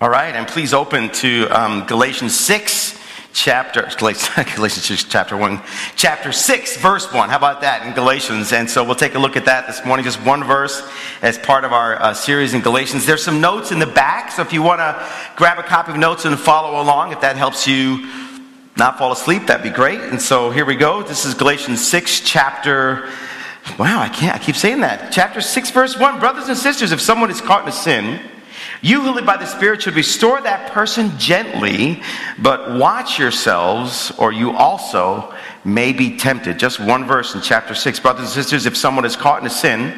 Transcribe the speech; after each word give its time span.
All 0.00 0.10
right, 0.10 0.34
and 0.34 0.48
please 0.48 0.74
open 0.74 1.08
to 1.10 1.46
um, 1.50 1.86
Galatians 1.86 2.36
6, 2.36 2.98
chapter, 3.32 3.82
Galatians 4.56 4.84
6, 4.84 5.04
chapter 5.04 5.36
1, 5.36 5.62
chapter 5.94 6.32
6, 6.32 6.76
verse 6.78 7.12
1. 7.12 7.28
How 7.28 7.36
about 7.36 7.60
that 7.60 7.86
in 7.86 7.94
Galatians? 7.94 8.52
And 8.52 8.68
so 8.68 8.82
we'll 8.82 8.96
take 8.96 9.14
a 9.14 9.20
look 9.20 9.36
at 9.36 9.44
that 9.44 9.68
this 9.68 9.84
morning, 9.86 10.04
just 10.04 10.20
one 10.26 10.42
verse 10.42 10.82
as 11.22 11.38
part 11.38 11.64
of 11.64 11.72
our 11.72 12.02
uh, 12.02 12.12
series 12.12 12.54
in 12.54 12.60
Galatians. 12.60 13.06
There's 13.06 13.22
some 13.22 13.40
notes 13.40 13.70
in 13.70 13.78
the 13.78 13.86
back, 13.86 14.32
so 14.32 14.42
if 14.42 14.52
you 14.52 14.62
want 14.62 14.80
to 14.80 15.08
grab 15.36 15.60
a 15.60 15.62
copy 15.62 15.92
of 15.92 15.98
notes 15.98 16.24
and 16.24 16.36
follow 16.38 16.82
along, 16.82 17.12
if 17.12 17.20
that 17.20 17.36
helps 17.36 17.68
you 17.68 18.10
not 18.76 18.98
fall 18.98 19.12
asleep, 19.12 19.46
that'd 19.46 19.62
be 19.62 19.70
great. 19.70 20.00
And 20.00 20.20
so 20.20 20.50
here 20.50 20.64
we 20.64 20.74
go. 20.74 21.04
This 21.04 21.24
is 21.24 21.34
Galatians 21.34 21.86
6, 21.86 22.20
chapter 22.20 23.08
Wow, 23.78 24.00
I 24.00 24.10
can't. 24.10 24.36
I 24.36 24.38
keep 24.38 24.56
saying 24.56 24.80
that. 24.82 25.10
Chapter 25.10 25.40
6, 25.40 25.70
verse 25.70 25.98
1. 25.98 26.20
Brothers 26.20 26.48
and 26.48 26.58
sisters, 26.58 26.92
if 26.92 27.00
someone 27.00 27.30
is 27.30 27.40
caught 27.40 27.62
in 27.62 27.68
a 27.68 27.72
sin, 27.72 28.20
you 28.84 29.00
who 29.00 29.12
live 29.12 29.24
by 29.24 29.38
the 29.38 29.46
Spirit 29.46 29.80
should 29.80 29.94
restore 29.94 30.42
that 30.42 30.70
person 30.70 31.18
gently, 31.18 32.02
but 32.38 32.78
watch 32.78 33.18
yourselves, 33.18 34.12
or 34.18 34.30
you 34.30 34.50
also 34.50 35.32
may 35.64 35.90
be 35.90 36.18
tempted. 36.18 36.58
Just 36.58 36.78
one 36.78 37.06
verse 37.06 37.34
in 37.34 37.40
chapter 37.40 37.74
6. 37.74 38.00
Brothers 38.00 38.26
and 38.26 38.28
sisters, 38.28 38.66
if 38.66 38.76
someone 38.76 39.06
is 39.06 39.16
caught 39.16 39.40
in 39.40 39.46
a 39.46 39.50
sin, 39.50 39.96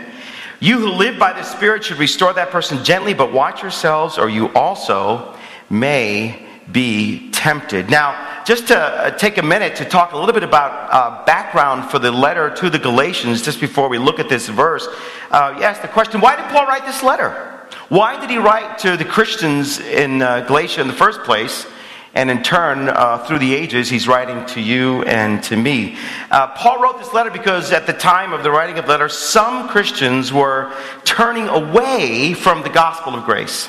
you 0.61 0.79
who 0.79 0.91
live 0.91 1.19
by 1.19 1.33
the 1.33 1.43
Spirit 1.43 1.83
should 1.83 1.99
restore 1.99 2.33
that 2.35 2.51
person 2.51 2.85
gently, 2.85 3.13
but 3.13 3.33
watch 3.33 3.61
yourselves, 3.61 4.19
or 4.19 4.29
you 4.29 4.53
also 4.55 5.37
may 5.69 6.47
be 6.71 7.33
tempted. 7.33 7.91
Now, 7.91 8.45
just 8.45 8.69
to 8.69 8.79
uh, 8.79 9.11
take 9.11 9.39
a 9.39 9.43
minute 9.43 9.75
to 9.77 9.85
talk 9.85 10.13
a 10.13 10.17
little 10.17 10.33
bit 10.33 10.45
about 10.45 10.93
uh, 10.93 11.25
background 11.25 11.91
for 11.91 11.99
the 11.99 12.13
letter 12.13 12.51
to 12.51 12.71
the 12.71 12.79
Galatians, 12.79 13.43
just 13.43 13.61
before 13.61 13.89
we 13.89 13.99
look 13.99 14.21
at 14.21 14.29
this 14.29 14.49
verse, 14.49 14.87
uh, 15.33 15.57
you 15.59 15.65
ask 15.65 15.83
the 15.83 15.89
question 15.89 16.21
why 16.21 16.37
did 16.37 16.45
Paul 16.53 16.67
write 16.67 16.87
this 16.87 17.03
letter? 17.03 17.56
Why 17.89 18.21
did 18.21 18.31
he 18.31 18.39
write 18.39 18.79
to 18.81 18.97
the 18.97 19.05
Christians 19.05 19.79
in 19.79 20.23
uh, 20.23 20.41
Galatia 20.41 20.81
in 20.81 20.89
the 20.89 20.93
first 20.93 21.23
place? 21.23 21.67
And 22.15 22.31
in 22.31 22.43
turn, 22.43 22.89
uh, 22.89 23.19
through 23.27 23.41
the 23.41 23.55
ages, 23.55 23.91
he's 23.91 24.09
writing 24.09 24.47
to 24.47 24.61
you 24.61 25.03
and 25.03 25.43
to 25.45 25.57
me. 25.57 25.99
Uh, 26.31 26.47
Paul 26.49 26.83
wrote 26.83 26.99
this 26.99 27.13
letter 27.13 27.31
because 27.31 27.73
at 27.73 27.87
the 27.87 27.93
time 27.93 28.33
of 28.33 28.43
the 28.43 28.51
writing 28.51 28.79
of 28.79 28.87
the 28.87 28.91
letter, 28.91 29.11
some 29.11 29.69
Christians 29.69 30.33
were 30.33 30.73
turning 31.05 31.47
away 31.49 32.33
from 32.33 32.63
the 32.63 32.71
gospel 32.71 33.15
of 33.15 33.25
grace. 33.25 33.69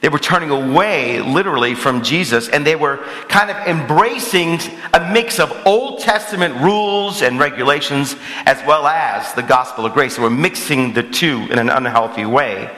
They 0.00 0.08
were 0.08 0.18
turning 0.18 0.50
away, 0.50 1.20
literally, 1.20 1.74
from 1.74 2.02
Jesus, 2.02 2.48
and 2.48 2.66
they 2.66 2.76
were 2.76 2.98
kind 3.28 3.50
of 3.50 3.56
embracing 3.66 4.58
a 4.94 5.12
mix 5.12 5.38
of 5.38 5.50
Old 5.66 6.00
Testament 6.00 6.54
rules 6.56 7.20
and 7.20 7.38
regulations 7.38 8.16
as 8.46 8.58
well 8.66 8.86
as 8.86 9.34
the 9.34 9.42
gospel 9.42 9.84
of 9.84 9.92
grace. 9.92 10.16
They 10.16 10.22
were 10.22 10.30
mixing 10.30 10.94
the 10.94 11.02
two 11.02 11.46
in 11.50 11.58
an 11.58 11.68
unhealthy 11.68 12.24
way. 12.24 12.74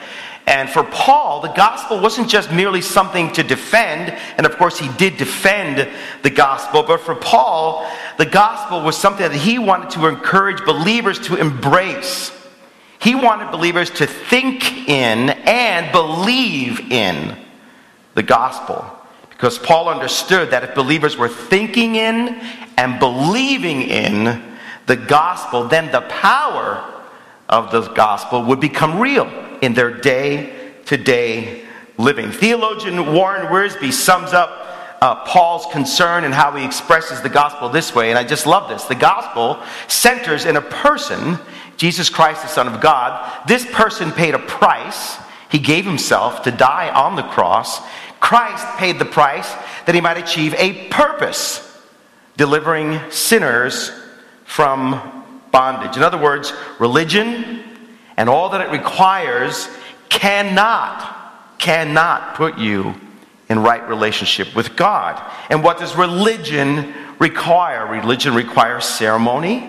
And 0.46 0.68
for 0.68 0.82
Paul, 0.82 1.40
the 1.40 1.52
gospel 1.52 2.00
wasn't 2.00 2.28
just 2.28 2.50
merely 2.50 2.80
something 2.80 3.32
to 3.32 3.44
defend, 3.44 4.12
and 4.36 4.44
of 4.44 4.56
course, 4.56 4.78
he 4.78 4.88
did 4.98 5.16
defend 5.16 5.88
the 6.22 6.30
gospel, 6.30 6.82
but 6.82 7.00
for 7.00 7.14
Paul, 7.14 7.88
the 8.18 8.26
gospel 8.26 8.82
was 8.82 8.96
something 8.96 9.28
that 9.28 9.36
he 9.36 9.58
wanted 9.58 9.90
to 9.90 10.06
encourage 10.08 10.64
believers 10.64 11.20
to 11.26 11.36
embrace. 11.36 12.32
He 13.00 13.14
wanted 13.14 13.50
believers 13.52 13.90
to 13.90 14.06
think 14.06 14.88
in 14.88 15.30
and 15.30 15.92
believe 15.92 16.92
in 16.92 17.36
the 18.14 18.22
gospel. 18.22 18.84
Because 19.30 19.58
Paul 19.58 19.88
understood 19.88 20.50
that 20.50 20.64
if 20.64 20.74
believers 20.74 21.16
were 21.16 21.28
thinking 21.28 21.96
in 21.96 22.40
and 22.76 22.98
believing 22.98 23.82
in 23.82 24.42
the 24.86 24.96
gospel, 24.96 25.68
then 25.68 25.90
the 25.90 26.02
power 26.02 26.84
of 27.48 27.70
the 27.70 27.82
gospel 27.92 28.44
would 28.44 28.60
become 28.60 29.00
real 29.00 29.41
in 29.62 29.72
their 29.72 29.90
day 29.90 30.52
to 30.86 30.98
day 30.98 31.64
living. 31.96 32.30
Theologian 32.30 33.14
Warren 33.14 33.46
Wiersbe 33.46 33.92
sums 33.92 34.34
up 34.34 34.58
uh, 35.00 35.24
Paul's 35.24 35.66
concern 35.72 36.24
and 36.24 36.34
how 36.34 36.54
he 36.54 36.64
expresses 36.64 37.22
the 37.22 37.28
gospel 37.28 37.68
this 37.68 37.94
way, 37.94 38.10
and 38.10 38.18
I 38.18 38.24
just 38.24 38.46
love 38.46 38.68
this. 38.68 38.84
The 38.84 38.94
gospel 38.94 39.60
centers 39.88 40.44
in 40.44 40.56
a 40.56 40.60
person, 40.60 41.38
Jesus 41.76 42.08
Christ, 42.08 42.42
the 42.42 42.48
Son 42.48 42.68
of 42.68 42.80
God. 42.80 43.48
This 43.48 43.66
person 43.66 44.12
paid 44.12 44.34
a 44.34 44.38
price. 44.38 45.16
He 45.50 45.58
gave 45.58 45.84
himself 45.84 46.42
to 46.42 46.50
die 46.50 46.88
on 46.90 47.16
the 47.16 47.22
cross. 47.22 47.80
Christ 48.20 48.64
paid 48.78 48.98
the 49.00 49.04
price 49.04 49.52
that 49.86 49.94
he 49.94 50.00
might 50.00 50.18
achieve 50.18 50.54
a 50.56 50.88
purpose, 50.88 51.68
delivering 52.36 53.00
sinners 53.10 53.90
from 54.44 55.24
bondage. 55.50 55.96
In 55.96 56.04
other 56.04 56.18
words, 56.18 56.52
religion 56.78 57.61
and 58.22 58.30
all 58.30 58.50
that 58.50 58.60
it 58.60 58.70
requires 58.70 59.68
cannot, 60.08 61.58
cannot 61.58 62.36
put 62.36 62.56
you 62.56 62.94
in 63.48 63.58
right 63.58 63.88
relationship 63.88 64.54
with 64.54 64.76
God. 64.76 65.20
And 65.50 65.64
what 65.64 65.80
does 65.80 65.96
religion 65.96 66.94
require? 67.18 67.84
Religion 67.84 68.32
requires 68.32 68.84
ceremony, 68.84 69.68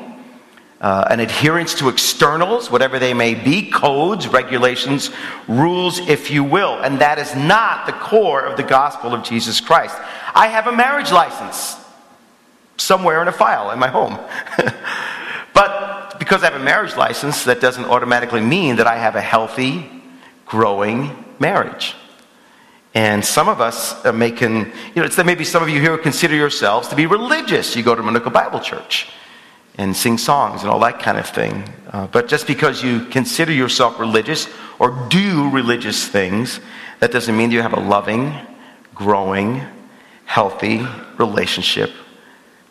uh, 0.82 1.06
an 1.10 1.20
adherence 1.20 1.74
to 1.80 1.90
externals, 1.90 2.70
whatever 2.70 3.00
they 3.00 3.16
may 3.16 3.34
be, 3.34 3.72
codes, 3.72 4.28
regulations, 4.28 5.10
rules, 5.48 5.98
if 5.98 6.30
you 6.30 6.44
will. 6.44 6.80
And 6.80 7.02
that 7.02 7.18
is 7.18 7.36
not 7.36 7.88
the 7.88 7.94
core 7.94 8.46
of 8.46 8.56
the 8.56 8.62
gospel 8.62 9.16
of 9.16 9.24
Jesus 9.24 9.60
Christ. 9.62 9.96
I 10.36 10.46
have 10.46 10.68
a 10.68 10.72
marriage 10.72 11.12
license 11.12 11.76
somewhere 12.78 13.24
in 13.24 13.28
a 13.28 13.32
file 13.32 13.72
in 13.72 13.80
my 13.80 13.88
home. 13.88 14.20
because 16.34 16.44
I 16.44 16.52
have 16.52 16.60
a 16.60 16.66
marriage 16.66 16.96
license, 16.96 17.44
that 17.44 17.62
doesn't 17.62 17.86
automatically 17.86 18.42
mean 18.42 18.78
that 18.78 18.88
I 18.88 18.98
have 18.98 19.16
a 19.16 19.22
healthy, 19.22 19.88
growing 20.48 21.12
marriage. 21.38 21.94
And 22.96 23.24
some 23.24 23.48
of 23.48 23.62
us 23.62 24.04
are 24.04 24.12
making, 24.12 24.66
you 24.96 25.04
know, 25.04 25.08
there 25.08 25.26
may 25.26 25.36
be 25.36 25.44
some 25.44 25.62
of 25.62 25.70
you 25.70 25.80
here 25.80 25.96
who 25.96 26.02
consider 26.02 26.34
yourselves 26.34 26.88
to 26.88 26.96
be 26.96 27.06
religious. 27.06 27.76
You 27.76 27.84
go 27.84 27.94
to 27.94 28.02
Manuka 28.02 28.32
Bible 28.32 28.62
Church 28.62 29.10
and 29.78 29.96
sing 29.96 30.18
songs 30.18 30.64
and 30.64 30.72
all 30.72 30.80
that 30.80 31.00
kind 31.00 31.20
of 31.20 31.30
thing. 31.30 31.70
Uh, 31.92 32.08
but 32.08 32.28
just 32.28 32.48
because 32.48 32.82
you 32.82 33.06
consider 33.06 33.52
yourself 33.52 34.00
religious 34.00 34.48
or 34.80 35.08
do 35.10 35.52
religious 35.52 36.08
things, 36.08 36.60
that 37.00 37.12
doesn't 37.12 37.38
mean 37.38 37.52
you 37.52 37.62
have 37.62 37.74
a 37.74 37.80
loving, 37.80 38.34
growing, 38.96 39.62
healthy 40.26 40.84
relationship 41.20 41.92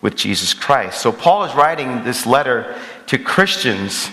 with 0.01 0.17
Jesus 0.17 0.53
Christ. 0.53 1.01
So 1.01 1.13
Paul 1.13 1.45
is 1.45 1.55
writing 1.55 2.03
this 2.03 2.27
letter 2.27 2.77
to 3.07 3.19
Christians, 3.19 4.11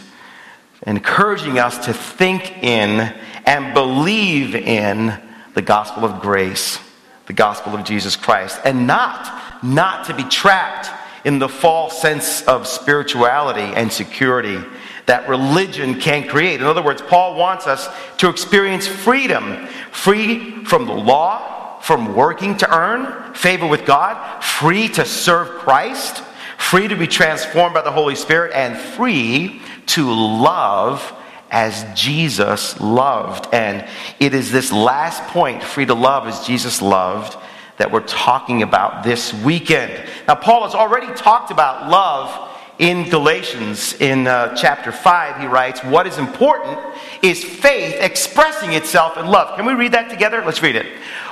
encouraging 0.86 1.60
us 1.60 1.86
to 1.86 1.94
think 1.94 2.64
in 2.64 3.14
and 3.46 3.74
believe 3.74 4.56
in 4.56 5.20
the 5.54 5.62
gospel 5.62 6.06
of 6.06 6.22
grace, 6.22 6.80
the 7.28 7.34
gospel 7.34 7.76
of 7.76 7.84
Jesus 7.84 8.16
Christ, 8.16 8.60
and 8.64 8.88
not, 8.88 9.64
not 9.64 10.06
to 10.08 10.14
be 10.14 10.24
trapped 10.24 10.90
in 11.26 11.40
the 11.40 11.50
false 11.50 12.02
sense 12.02 12.42
of 12.44 12.68
spirituality 12.68 13.62
and 13.62 13.92
security 13.92 14.60
that 15.06 15.28
religion 15.28 16.00
can 16.00 16.28
create. 16.28 16.62
In 16.62 16.68
other 16.68 16.84
words, 16.84 17.02
Paul 17.02 17.36
wants 17.36 17.66
us 17.66 17.90
to 18.18 18.30
experience 18.30 18.88
freedom, 18.88 19.66
free 19.92 20.64
from 20.66 20.86
the 20.86 20.94
law, 20.94 21.80
from 21.82 22.16
working 22.16 22.56
to 22.58 22.72
earn 22.72 23.34
favor 23.34 23.66
with 23.66 23.86
God, 23.86 24.44
free 24.44 24.88
to 24.90 25.06
serve 25.06 25.48
Christ, 25.60 26.24
free 26.60 26.88
to 26.88 26.96
be 26.96 27.08
transformed 27.08 27.74
by 27.74 27.82
the 27.82 27.92
Holy 27.92 28.16
Spirit, 28.16 28.52
and 28.54 28.78
free 28.78 29.60
to 29.88 30.12
love 30.12 31.14
as 31.50 31.84
Jesus 32.00 32.80
loved. 32.80 33.52
And 33.54 33.88
it 34.20 34.36
is 34.36 34.52
this 34.52 34.72
last 34.72 35.24
point, 35.30 35.64
free 35.64 35.88
to 35.88 35.96
love 35.96 36.28
as 36.28 36.46
Jesus 36.46 36.82
loved, 36.82 37.36
that 37.78 37.92
we're 37.92 38.02
talking 38.02 38.62
about 38.62 39.04
this 39.04 39.34
weekend. 39.34 40.08
Now, 40.28 40.36
Paul 40.36 40.64
has 40.64 40.76
already 40.76 41.12
talked 41.16 41.50
about 41.50 41.90
love 41.90 42.48
in 42.78 43.10
Galatians 43.10 43.94
in 43.94 44.28
uh, 44.28 44.56
chapter 44.56 44.92
5. 44.92 45.42
He 45.42 45.48
writes, 45.48 45.84
What 45.84 46.06
is 46.06 46.18
important 46.18 46.78
is 47.24 47.44
faith 47.44 47.96
expressing 48.00 48.74
itself 48.74 49.18
in 49.18 49.26
love. 49.26 49.56
Can 49.56 49.66
we 49.66 49.74
read 49.74 49.94
that 49.94 50.10
together? 50.10 50.44
Let's 50.46 50.62
read 50.62 50.76
it. 50.76 50.86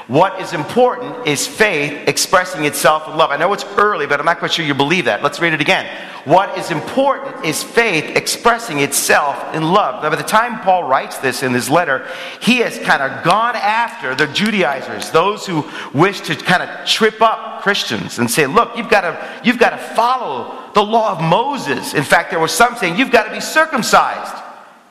What 0.07 0.39
is 0.39 0.53
important 0.53 1.27
is 1.27 1.45
faith 1.45 2.07
expressing 2.07 2.63
itself 2.63 3.09
in 3.09 3.17
love. 3.17 3.29
I 3.31 3.35
know 3.35 3.51
it's 3.51 3.65
early, 3.77 4.07
but 4.07 4.21
I'm 4.21 4.25
not 4.25 4.39
quite 4.39 4.53
sure 4.53 4.63
you 4.63 4.73
believe 4.73 5.05
that. 5.05 5.21
Let's 5.21 5.41
read 5.41 5.51
it 5.51 5.59
again. 5.59 5.85
What 6.23 6.57
is 6.57 6.71
important 6.71 7.43
is 7.43 7.61
faith 7.61 8.15
expressing 8.15 8.79
itself 8.79 9.53
in 9.53 9.63
love. 9.63 10.01
Now, 10.01 10.09
by 10.09 10.15
the 10.15 10.23
time 10.23 10.61
Paul 10.61 10.85
writes 10.85 11.17
this 11.17 11.43
in 11.43 11.53
his 11.53 11.69
letter, 11.69 12.07
he 12.41 12.59
has 12.59 12.79
kind 12.79 13.01
of 13.01 13.21
gone 13.25 13.57
after 13.57 14.15
the 14.15 14.27
Judaizers, 14.27 15.11
those 15.11 15.45
who 15.45 15.69
wish 15.93 16.21
to 16.21 16.35
kind 16.37 16.63
of 16.63 16.87
trip 16.87 17.21
up 17.21 17.61
Christians 17.61 18.17
and 18.19 18.31
say, 18.31 18.45
look, 18.45 18.77
you've 18.77 18.89
got 18.89 19.01
to, 19.01 19.41
you've 19.43 19.59
got 19.59 19.71
to 19.71 19.77
follow 19.77 20.71
the 20.73 20.83
law 20.83 21.11
of 21.11 21.21
Moses. 21.21 21.93
In 21.93 22.03
fact, 22.03 22.29
there 22.29 22.39
were 22.39 22.47
some 22.47 22.77
saying, 22.77 22.97
you've 22.97 23.11
got 23.11 23.23
to 23.23 23.31
be 23.31 23.41
circumcised. 23.41 24.43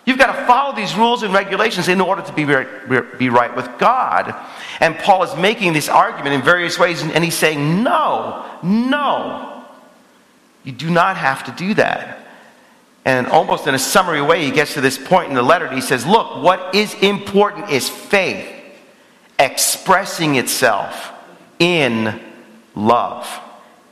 You've 0.07 0.19
got 0.19 0.37
to 0.37 0.47
follow 0.47 0.75
these 0.75 0.95
rules 0.95 1.25
and 1.25 1.35
regulations 1.35 1.89
in 1.89 2.01
order 2.01 2.23
to 2.23 2.33
be 2.33 2.45
right, 2.45 3.19
be 3.19 3.29
right 3.29 3.55
with 3.55 3.69
God. 3.77 4.35
And 4.79 4.97
Paul 4.97 5.25
is 5.25 5.35
making 5.37 5.73
this 5.73 5.89
argument 5.89 6.33
in 6.33 6.43
various 6.43 6.79
ways, 6.79 7.03
and 7.03 7.25
he's 7.25 7.35
saying, 7.35 7.83
no, 7.83 8.47
no, 8.63 9.65
you 10.63 10.71
do 10.71 10.91
not 10.91 11.17
have 11.17 11.45
to 11.47 11.53
do 11.53 11.75
that. 11.75 12.21
And 13.05 13.27
almost 13.27 13.67
in 13.67 13.75
a 13.75 13.79
summary 13.81 14.23
way, 14.23 14.45
he 14.45 14.53
gets 14.53 14.75
to 14.75 14.81
this 14.81 14.97
point 14.97 15.29
in 15.29 15.35
the 15.35 15.43
letter, 15.43 15.67
and 15.67 15.75
he 15.75 15.81
says, 15.81 16.07
look, 16.07 16.43
what 16.43 16.75
is 16.75 16.95
important 16.95 17.71
is 17.71 17.89
faith 17.89 18.49
expressing 19.41 20.37
itself 20.37 21.13
in 21.59 22.21
love. 22.77 23.29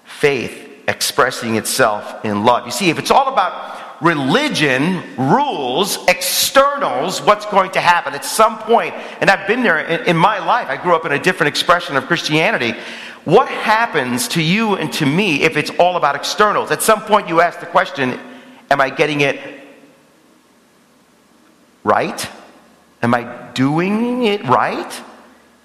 Faith 0.04 0.84
expressing 0.86 1.56
itself 1.56 2.24
in 2.24 2.44
love. 2.44 2.66
You 2.66 2.72
see, 2.72 2.90
if 2.90 3.00
it's 3.00 3.10
all 3.10 3.32
about 3.32 3.83
religion, 4.00 5.02
rules, 5.16 5.98
externals, 6.08 7.22
what's 7.22 7.46
going 7.46 7.70
to 7.72 7.80
happen 7.80 8.14
at 8.14 8.24
some 8.24 8.58
point, 8.58 8.94
and 9.20 9.30
I've 9.30 9.46
been 9.46 9.62
there 9.62 9.80
in, 9.80 10.08
in 10.08 10.16
my 10.16 10.38
life, 10.44 10.68
I 10.68 10.76
grew 10.76 10.94
up 10.94 11.04
in 11.04 11.12
a 11.12 11.18
different 11.18 11.48
expression 11.48 11.96
of 11.96 12.06
Christianity. 12.06 12.74
What 13.24 13.48
happens 13.48 14.28
to 14.28 14.42
you 14.42 14.74
and 14.74 14.92
to 14.94 15.06
me 15.06 15.42
if 15.42 15.56
it's 15.56 15.70
all 15.78 15.96
about 15.96 16.14
externals? 16.14 16.70
At 16.70 16.82
some 16.82 17.00
point, 17.02 17.28
you 17.28 17.40
ask 17.40 17.60
the 17.60 17.66
question 17.66 18.18
Am 18.70 18.80
I 18.80 18.90
getting 18.90 19.20
it 19.20 19.38
right? 21.84 22.28
Am 23.02 23.14
I 23.14 23.50
doing 23.52 24.24
it 24.24 24.42
right? 24.44 25.02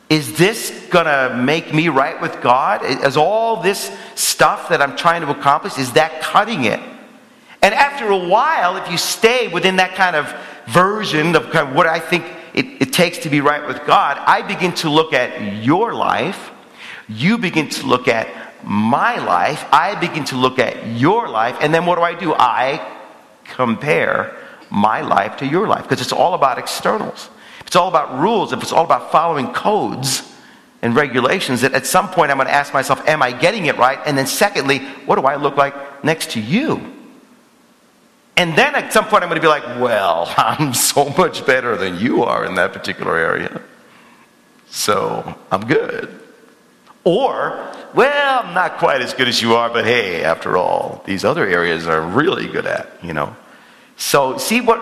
Is 0.09 0.37
this 0.37 0.87
going 0.89 1.05
to 1.05 1.35
make 1.37 1.73
me 1.73 1.87
right 1.87 2.19
with 2.19 2.41
God? 2.41 2.83
Is 2.83 3.15
all 3.15 3.61
this 3.61 3.95
stuff 4.15 4.69
that 4.69 4.81
I'm 4.81 4.97
trying 4.97 5.21
to 5.21 5.29
accomplish, 5.29 5.77
is 5.77 5.93
that 5.93 6.21
cutting 6.21 6.65
it? 6.65 6.79
And 7.61 7.73
after 7.73 8.09
a 8.09 8.17
while, 8.17 8.77
if 8.77 8.89
you 8.89 8.97
stay 8.97 9.47
within 9.47 9.77
that 9.77 9.95
kind 9.95 10.15
of 10.15 10.33
version 10.67 11.35
of, 11.35 11.50
kind 11.50 11.69
of 11.69 11.75
what 11.75 11.88
I 11.88 12.00
think 12.00 12.25
it, 12.53 12.81
it 12.81 12.94
takes 12.94 13.19
to 13.19 13.29
be 13.29 13.41
right 13.41 13.65
with 13.67 13.85
God, 13.85 14.17
I 14.17 14.41
begin 14.41 14.73
to 14.75 14.89
look 14.89 15.13
at 15.13 15.63
your 15.63 15.94
life. 15.94 16.51
You 17.07 17.38
begin 17.38 17.69
to 17.69 17.88
look 17.88 18.07
at 18.07 18.27
my 18.63 19.17
life. 19.17 19.65
I 19.71 20.00
begin 20.00 20.25
to 20.25 20.35
look 20.35 20.59
at 20.59 20.88
your 20.88 21.27
life. 21.27 21.57
And 21.61 21.73
then 21.73 21.85
what 21.85 21.95
do 21.95 22.01
I 22.01 22.13
do? 22.13 22.33
I 22.33 22.95
compare 23.44 24.38
my 24.69 25.01
life 25.01 25.38
to 25.38 25.45
your 25.45 25.67
life 25.67 25.83
because 25.83 26.01
it's 26.01 26.13
all 26.13 26.33
about 26.33 26.59
externals 26.59 27.29
it's 27.69 27.75
all 27.75 27.88
about 27.88 28.17
rules, 28.19 28.51
if 28.51 28.63
it's 28.63 28.71
all 28.71 28.83
about 28.83 29.11
following 29.11 29.53
codes 29.53 30.23
and 30.81 30.95
regulations, 30.95 31.61
that 31.61 31.73
at 31.73 31.85
some 31.85 32.09
point 32.09 32.31
I'm 32.31 32.38
going 32.38 32.47
to 32.47 32.53
ask 32.53 32.73
myself, 32.73 33.07
am 33.07 33.21
I 33.21 33.31
getting 33.31 33.67
it 33.67 33.77
right? 33.77 34.00
And 34.07 34.17
then, 34.17 34.25
secondly, 34.25 34.79
what 35.06 35.17
do 35.17 35.27
I 35.27 35.35
look 35.35 35.56
like 35.56 36.03
next 36.03 36.31
to 36.31 36.41
you? 36.41 36.91
And 38.39 38.57
then 38.57 38.74
at 38.74 38.94
some 38.94 39.03
point 39.03 39.21
I'm 39.21 39.30
going 39.30 39.41
to 39.41 39.45
be 39.45 39.50
like, 39.50 39.81
well, 39.81 40.33
I'm 40.38 40.74
so 40.74 41.09
much 41.09 41.45
better 41.45 41.75
than 41.75 42.00
you 42.00 42.24
are 42.24 42.45
in 42.45 42.56
that 42.56 42.71
particular 42.71 43.18
area. 43.18 43.62
So 44.69 45.36
I'm 45.51 45.68
good. 45.68 46.18
Or, 47.03 47.69
well, 47.94 48.44
I'm 48.45 48.53
not 48.53 48.77
quite 48.77 49.01
as 49.01 49.13
good 49.13 49.27
as 49.27 49.41
you 49.41 49.56
are, 49.56 49.69
but 49.69 49.83
hey, 49.83 50.24
after 50.24 50.56
all, 50.56 51.03
these 51.06 51.25
other 51.25 51.45
areas 51.45 51.86
are 51.86 52.01
really 52.01 52.47
good 52.47 52.65
at, 52.65 53.03
you 53.03 53.12
know. 53.12 53.36
So 53.97 54.38
see 54.38 54.62
what 54.62 54.80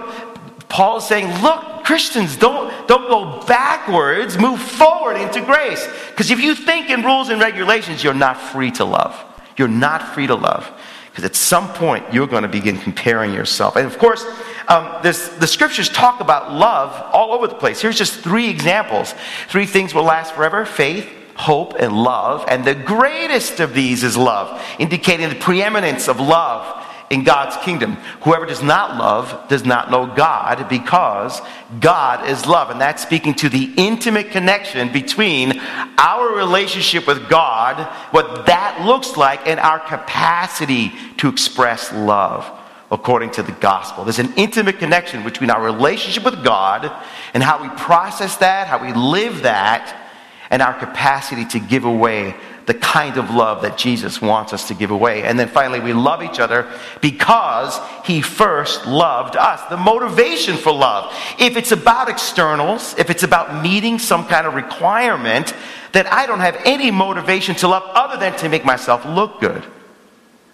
Paul 0.69 0.97
is 0.97 1.05
saying, 1.05 1.41
look, 1.41 1.83
Christians, 1.83 2.37
don't, 2.37 2.87
don't 2.87 3.07
go 3.07 3.43
backwards, 3.47 4.37
move 4.37 4.61
forward 4.61 5.15
into 5.15 5.41
grace. 5.41 5.83
Because 6.09 6.29
if 6.29 6.39
you 6.41 6.53
think 6.53 6.91
in 6.91 7.01
rules 7.01 7.29
and 7.29 7.41
regulations, 7.41 8.03
you're 8.03 8.13
not 8.13 8.39
free 8.39 8.69
to 8.71 8.85
love. 8.85 9.19
You're 9.57 9.67
not 9.67 10.13
free 10.13 10.27
to 10.27 10.35
love. 10.35 10.69
Because 11.17 11.31
at 11.31 11.35
some 11.35 11.69
point, 11.69 12.13
you're 12.13 12.27
going 12.27 12.43
to 12.43 12.47
begin 12.47 12.77
comparing 12.77 13.33
yourself. 13.33 13.75
And 13.75 13.87
of 13.87 13.97
course, 13.97 14.23
um, 14.67 15.01
the 15.01 15.47
scriptures 15.47 15.89
talk 15.89 16.19
about 16.19 16.53
love 16.53 16.93
all 17.11 17.33
over 17.33 17.47
the 17.47 17.55
place. 17.55 17.81
Here's 17.81 17.97
just 17.97 18.19
three 18.19 18.51
examples. 18.51 19.15
Three 19.49 19.65
things 19.65 19.95
will 19.95 20.03
last 20.03 20.35
forever 20.35 20.63
faith, 20.63 21.09
hope, 21.33 21.73
and 21.79 21.91
love. 21.91 22.45
And 22.47 22.63
the 22.63 22.75
greatest 22.75 23.59
of 23.59 23.73
these 23.73 24.03
is 24.03 24.15
love, 24.15 24.63
indicating 24.77 25.27
the 25.29 25.33
preeminence 25.33 26.07
of 26.07 26.19
love 26.19 26.86
in 27.09 27.23
God's 27.23 27.55
kingdom. 27.63 27.93
Whoever 28.21 28.45
does 28.45 28.61
not 28.61 28.97
love 28.97 29.47
does 29.47 29.63
not 29.63 29.89
know 29.89 30.07
God 30.07 30.67
because 30.67 31.41
God 31.79 32.27
is 32.27 32.45
love. 32.45 32.69
And 32.69 32.81
that's 32.81 33.01
speaking 33.01 33.33
to 33.35 33.49
the 33.49 33.73
intimate 33.77 34.31
connection 34.31 34.91
between 34.91 35.59
our 35.97 36.35
relationship 36.35 37.07
with 37.07 37.29
God, 37.29 37.81
what 38.11 38.45
that 38.47 38.85
looks 38.85 39.15
like, 39.15 39.47
and 39.47 39.59
our 39.59 39.79
capacity 39.79 40.91
to 41.17 41.29
express 41.29 41.93
love 41.93 42.51
according 42.91 43.31
to 43.31 43.43
the 43.43 43.51
gospel. 43.53 44.03
There's 44.03 44.19
an 44.19 44.33
intimate 44.35 44.79
connection 44.79 45.23
between 45.23 45.49
our 45.49 45.63
relationship 45.63 46.23
with 46.25 46.43
God 46.43 46.91
and 47.33 47.43
how 47.43 47.61
we 47.61 47.69
process 47.77 48.37
that, 48.37 48.67
how 48.67 48.81
we 48.81 48.93
live 48.93 49.43
that, 49.43 50.03
and 50.49 50.61
our 50.61 50.73
capacity 50.73 51.45
to 51.45 51.59
give 51.59 51.85
away 51.85 52.35
the 52.67 52.73
kind 52.73 53.15
of 53.17 53.31
love 53.31 53.61
that 53.61 53.77
Jesus 53.77 54.21
wants 54.21 54.51
us 54.51 54.67
to 54.67 54.73
give 54.73 54.91
away. 54.91 55.23
And 55.23 55.39
then 55.39 55.47
finally, 55.47 55.79
we 55.79 55.93
love 55.93 56.21
each 56.21 56.37
other 56.37 56.69
because 57.01 57.79
he 58.03 58.21
first 58.21 58.85
loved 58.85 59.37
us. 59.37 59.63
The 59.69 59.77
motivation 59.77 60.57
for 60.57 60.73
love. 60.73 61.13
If 61.39 61.55
it's 61.55 61.71
about 61.71 62.09
externals, 62.09 62.93
if 62.99 63.09
it's 63.09 63.23
about 63.23 63.63
meeting 63.63 63.97
some 63.99 64.27
kind 64.27 64.45
of 64.45 64.53
requirement, 64.53 65.53
then 65.93 66.07
I 66.07 66.25
don't 66.25 66.41
have 66.41 66.61
any 66.65 66.91
motivation 66.91 67.55
to 67.55 67.69
love 67.69 67.83
other 67.95 68.17
than 68.17 68.37
to 68.39 68.49
make 68.49 68.65
myself 68.65 69.05
look 69.05 69.39
good. 69.39 69.63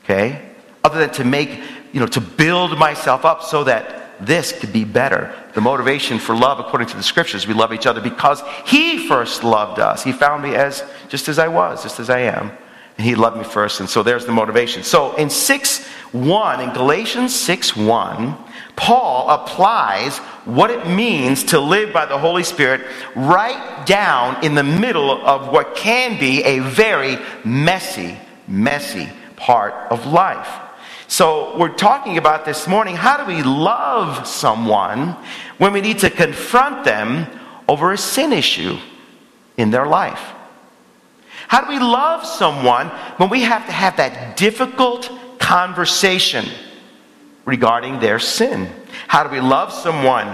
Okay? 0.03 0.39
Other 0.83 0.99
than 0.99 1.09
to 1.15 1.23
make, 1.23 1.49
you 1.93 1.99
know, 1.99 2.07
to 2.07 2.21
build 2.21 2.77
myself 2.77 3.25
up 3.25 3.41
so 3.41 3.63
that 3.63 4.03
this 4.25 4.51
could 4.51 4.71
be 4.71 4.83
better. 4.83 5.33
The 5.53 5.61
motivation 5.61 6.19
for 6.19 6.35
love, 6.35 6.59
according 6.59 6.87
to 6.89 6.97
the 6.97 7.03
scriptures, 7.03 7.47
we 7.47 7.53
love 7.53 7.73
each 7.73 7.85
other 7.85 8.01
because 8.01 8.41
He 8.65 9.07
first 9.07 9.43
loved 9.43 9.79
us. 9.79 10.03
He 10.03 10.11
found 10.11 10.43
me 10.43 10.55
as 10.55 10.83
just 11.13 11.29
as 11.29 11.37
I 11.37 11.47
was, 11.47 11.83
just 11.83 11.99
as 11.99 12.09
I 12.09 12.21
am. 12.21 12.49
And 12.97 13.05
He 13.05 13.13
loved 13.13 13.37
me 13.37 13.43
first. 13.43 13.79
And 13.79 13.87
so 13.87 14.01
there's 14.01 14.25
the 14.25 14.31
motivation. 14.31 14.81
So 14.81 15.15
in 15.15 15.29
6 15.29 15.85
1, 16.11 16.59
in 16.59 16.73
Galatians 16.73 17.35
6 17.35 17.75
1, 17.75 18.35
Paul 18.75 19.29
applies 19.29 20.17
what 20.45 20.71
it 20.71 20.87
means 20.87 21.43
to 21.43 21.59
live 21.59 21.93
by 21.93 22.07
the 22.07 22.17
Holy 22.17 22.41
Spirit 22.41 22.81
right 23.15 23.85
down 23.85 24.43
in 24.43 24.55
the 24.55 24.63
middle 24.63 25.11
of 25.23 25.49
what 25.49 25.75
can 25.75 26.19
be 26.19 26.43
a 26.45 26.57
very 26.57 27.19
messy, 27.45 28.17
messy 28.47 29.07
part 29.35 29.75
of 29.91 30.07
life. 30.07 30.49
So, 31.05 31.55
we're 31.59 31.75
talking 31.75 32.17
about 32.17 32.43
this 32.43 32.67
morning 32.67 32.95
how 32.95 33.23
do 33.23 33.25
we 33.31 33.43
love 33.43 34.27
someone 34.27 35.15
when 35.59 35.73
we 35.73 35.81
need 35.81 35.99
to 35.99 36.09
confront 36.09 36.85
them 36.85 37.27
over 37.69 37.91
a 37.91 37.99
sin 37.99 38.33
issue 38.33 38.79
in 39.57 39.69
their 39.69 39.85
life? 39.85 40.32
How 41.53 41.61
do 41.61 41.67
we 41.67 41.77
love 41.77 42.25
someone 42.25 42.87
when 43.17 43.29
we 43.29 43.43
have 43.43 43.67
to 43.67 43.71
have 43.71 43.97
that 43.97 44.35
difficult 44.35 45.11
conversation 45.37 46.47
regarding 47.45 47.99
their 47.99 48.17
sin? 48.17 48.67
How 49.07 49.21
do 49.23 49.29
we 49.29 49.39
love 49.39 49.71
someone 49.71 50.25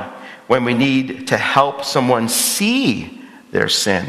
when 0.48 0.64
we 0.64 0.74
need 0.74 1.28
to 1.28 1.36
help 1.36 1.84
someone 1.84 2.30
see 2.30 3.22
their 3.52 3.68
sin 3.68 4.06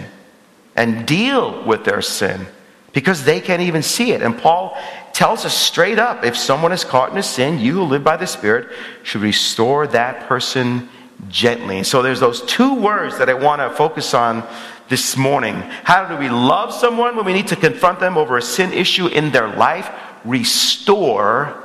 and 0.77 1.05
deal 1.05 1.65
with 1.65 1.82
their 1.82 2.01
sin 2.01 2.46
because 2.93 3.25
they 3.25 3.41
can't 3.41 3.63
even 3.63 3.82
see 3.82 4.13
it? 4.13 4.23
And 4.23 4.39
Paul 4.39 4.79
tells 5.13 5.44
us 5.44 5.53
straight 5.53 5.99
up 5.99 6.25
if 6.25 6.37
someone 6.37 6.70
is 6.70 6.84
caught 6.84 7.11
in 7.11 7.19
a 7.19 7.25
sin, 7.25 7.58
you 7.58 7.73
who 7.73 7.82
live 7.82 8.05
by 8.05 8.19
the 8.19 8.27
Spirit 8.29 8.69
should 9.03 9.23
restore 9.23 9.89
that 9.89 10.29
person 10.29 10.89
gently. 11.29 11.82
So 11.82 12.03
there's 12.03 12.20
those 12.20 12.43
two 12.43 12.75
words 12.75 13.19
that 13.19 13.29
I 13.29 13.34
want 13.34 13.61
to 13.61 13.70
focus 13.70 14.15
on 14.15 14.46
this 14.91 15.17
morning. 15.17 15.55
How 15.85 16.06
do 16.06 16.19
we 16.19 16.29
love 16.29 16.75
someone 16.75 17.17
when 17.17 17.25
we 17.25 17.32
need 17.32 17.49
to 17.49 17.56
confront 17.56 17.99
them 17.99 18.19
over 18.19 18.37
a 18.37 18.43
sin 18.43 18.75
issue 18.75 19.06
in 19.06 19.32
their 19.32 19.49
life? 19.49 19.91
Restore 20.27 21.56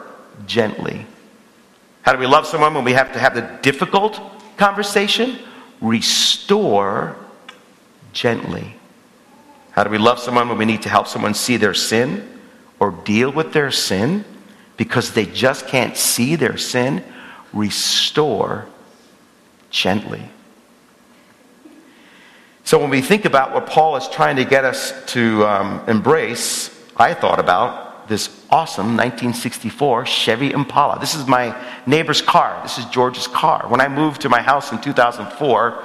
gently. 0.45 1.05
How 2.03 2.13
do 2.13 2.19
we 2.19 2.27
love 2.27 2.47
someone 2.47 2.73
when 2.73 2.85
we 2.85 2.93
have 2.93 3.11
to 3.11 3.19
have 3.19 3.35
the 3.35 3.59
difficult 3.61 4.21
conversation? 4.55 5.39
Restore 5.81 7.17
gently. 8.13 8.75
How 9.71 9.83
do 9.83 9.89
we 9.89 9.97
love 9.97 10.19
someone 10.19 10.47
when 10.47 10.57
we 10.57 10.63
need 10.63 10.83
to 10.83 10.89
help 10.89 11.07
someone 11.07 11.33
see 11.33 11.57
their 11.57 11.73
sin? 11.73 12.31
or 12.79 12.91
deal 12.91 13.31
with 13.31 13.53
their 13.53 13.71
sin 13.71 14.25
because 14.77 15.13
they 15.13 15.25
just 15.25 15.67
can't 15.67 15.95
see 15.95 16.35
their 16.35 16.57
sin, 16.57 17.03
restore 17.53 18.65
gently. 19.69 20.21
So, 22.65 22.79
when 22.79 22.89
we 22.89 23.01
think 23.01 23.25
about 23.25 23.53
what 23.53 23.67
Paul 23.67 23.95
is 23.95 24.07
trying 24.07 24.37
to 24.37 24.43
get 24.43 24.65
us 24.65 24.91
to 25.13 25.45
um, 25.45 25.87
embrace, 25.87 26.71
I 26.97 27.13
thought 27.13 27.39
about 27.39 28.07
this 28.07 28.27
awesome 28.49 28.97
1964 28.97 30.07
Chevy 30.07 30.51
Impala. 30.51 30.99
This 30.99 31.13
is 31.13 31.27
my 31.27 31.55
neighbor's 31.85 32.23
car. 32.23 32.59
This 32.63 32.79
is 32.79 32.85
George's 32.85 33.27
car. 33.27 33.67
When 33.67 33.81
I 33.81 33.87
moved 33.87 34.21
to 34.21 34.29
my 34.29 34.41
house 34.41 34.71
in 34.71 34.81
2004, 34.81 35.83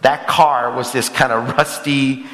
that 0.00 0.26
car 0.26 0.74
was 0.74 0.92
this 0.92 1.10
kind 1.10 1.30
of 1.30 1.58
rusty 1.58 2.24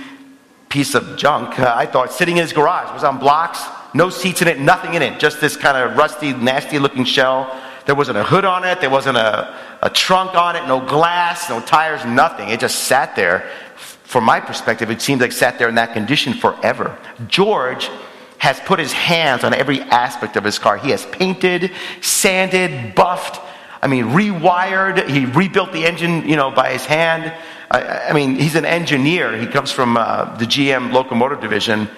piece 0.69 0.95
of 0.95 1.17
junk. 1.17 1.59
Uh, 1.59 1.75
I 1.77 1.87
thought 1.87 2.13
sitting 2.13 2.37
in 2.37 2.43
his 2.43 2.53
garage. 2.53 2.91
It 2.91 2.95
was 2.95 3.03
on 3.03 3.19
blocks 3.19 3.61
no 3.95 4.11
seats 4.11 4.43
in 4.43 4.49
it, 4.49 4.61
nothing 4.61 4.95
in 4.95 5.03
it, 5.03 5.19
just 5.19 5.41
this 5.41 5.57
kind 5.57 5.77
of 5.77 5.97
rusty, 5.97 6.33
nasty 6.33 6.79
looking 6.79 7.05
shell. 7.05 7.61
There 7.87 7.95
wasn't 7.95 8.19
a 8.19 8.25
hood 8.25 8.45
on 8.45 8.65
it, 8.65 8.81
there 8.81 8.91
wasn't 8.91 9.17
a, 9.17 9.55
a 9.83 9.91
trunk 9.91 10.35
on 10.35 10.55
it, 10.55 10.67
no 10.67 10.81
glass, 10.81 11.49
no 11.49 11.61
tires, 11.61 12.05
nothing. 12.05 12.51
It 12.51 12.61
just 12.61 12.85
sat 12.85 13.17
there. 13.17 13.51
From 14.11 14.25
my 14.25 14.41
perspective, 14.41 14.91
it 14.91 15.01
seems 15.01 15.21
like 15.21 15.31
sat 15.31 15.57
there 15.61 15.69
in 15.69 15.77
that 15.77 15.93
condition 15.93 16.33
forever. 16.35 16.99
George 17.29 17.89
has 18.39 18.59
put 18.59 18.81
his 18.81 18.93
hands 18.93 19.45
on 19.45 19.55
every 19.55 19.83
aspect 19.83 20.35
of 20.35 20.43
his 20.43 20.59
car. 20.59 20.77
He 20.79 20.91
has 20.91 21.07
painted, 21.07 21.71
sanded, 22.01 22.97
buffed, 22.97 23.41
I 23.81 23.87
mean, 23.87 24.07
rewired. 24.07 25.09
He 25.09 25.27
rebuilt 25.27 25.73
the 25.73 25.87
engine, 25.87 26.29
you 26.29 26.35
know, 26.35 26.51
by 26.51 26.73
his 26.73 26.85
hand. 26.85 27.33
I, 27.71 28.09
I 28.09 28.13
mean, 28.13 28.35
he's 28.35 28.57
an 28.57 28.65
engineer. 28.65 29.37
He 29.37 29.47
comes 29.47 29.71
from 29.71 29.97
uh, 29.97 30.37
the 30.39 30.45
GM 30.45 30.93
locomotive 30.93 31.41
division. 31.41 31.89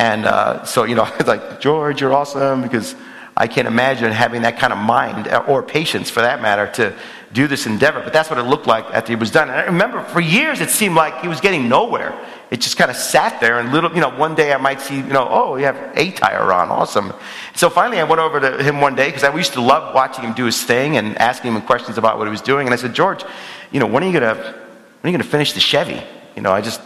And 0.00 0.26
uh, 0.26 0.64
so, 0.64 0.82
you 0.82 0.96
know, 0.96 1.04
it's 1.20 1.28
like, 1.28 1.60
George, 1.60 2.00
you're 2.00 2.12
awesome 2.12 2.62
because 2.62 2.96
I 3.40 3.46
can't 3.46 3.66
imagine 3.66 4.12
having 4.12 4.42
that 4.42 4.58
kind 4.58 4.70
of 4.70 4.78
mind 4.78 5.26
uh, 5.26 5.42
or 5.48 5.62
patience 5.62 6.10
for 6.10 6.20
that 6.20 6.42
matter 6.42 6.70
to 6.74 6.94
do 7.32 7.46
this 7.46 7.64
endeavor. 7.64 8.02
But 8.02 8.12
that's 8.12 8.28
what 8.28 8.38
it 8.38 8.42
looked 8.42 8.66
like 8.66 8.84
after 8.92 9.12
he 9.12 9.16
was 9.16 9.30
done. 9.30 9.48
And 9.48 9.58
I 9.58 9.64
remember 9.64 10.04
for 10.04 10.20
years 10.20 10.60
it 10.60 10.68
seemed 10.68 10.94
like 10.94 11.22
he 11.22 11.28
was 11.28 11.40
getting 11.40 11.66
nowhere. 11.66 12.14
It 12.50 12.60
just 12.60 12.76
kind 12.76 12.90
of 12.90 12.98
sat 12.98 13.40
there 13.40 13.58
and 13.58 13.72
little, 13.72 13.94
you 13.94 14.02
know, 14.02 14.10
one 14.10 14.34
day 14.34 14.52
I 14.52 14.58
might 14.58 14.82
see, 14.82 14.96
you 14.96 15.04
know, 15.04 15.26
oh, 15.30 15.56
you 15.56 15.64
have 15.64 15.96
a 15.96 16.10
tire 16.10 16.52
on, 16.52 16.68
awesome. 16.68 17.14
So 17.54 17.70
finally 17.70 17.98
I 17.98 18.04
went 18.04 18.20
over 18.20 18.40
to 18.40 18.62
him 18.62 18.82
one 18.82 18.94
day 18.94 19.08
because 19.08 19.24
I 19.24 19.34
used 19.34 19.54
to 19.54 19.62
love 19.62 19.94
watching 19.94 20.22
him 20.22 20.34
do 20.34 20.44
his 20.44 20.62
thing 20.62 20.98
and 20.98 21.16
asking 21.16 21.54
him 21.54 21.62
questions 21.62 21.96
about 21.96 22.18
what 22.18 22.26
he 22.26 22.30
was 22.30 22.42
doing. 22.42 22.66
And 22.66 22.74
I 22.74 22.76
said, 22.76 22.92
George, 22.92 23.24
you 23.72 23.80
know, 23.80 23.86
when 23.86 24.04
are 24.04 24.06
you 24.06 24.20
going 24.20 24.36
to, 24.36 24.42
when 24.42 25.08
are 25.08 25.12
you 25.12 25.16
going 25.16 25.22
to 25.22 25.30
finish 25.30 25.54
the 25.54 25.60
Chevy? 25.60 26.02
You 26.36 26.42
know, 26.42 26.52
I 26.52 26.60
just, 26.60 26.82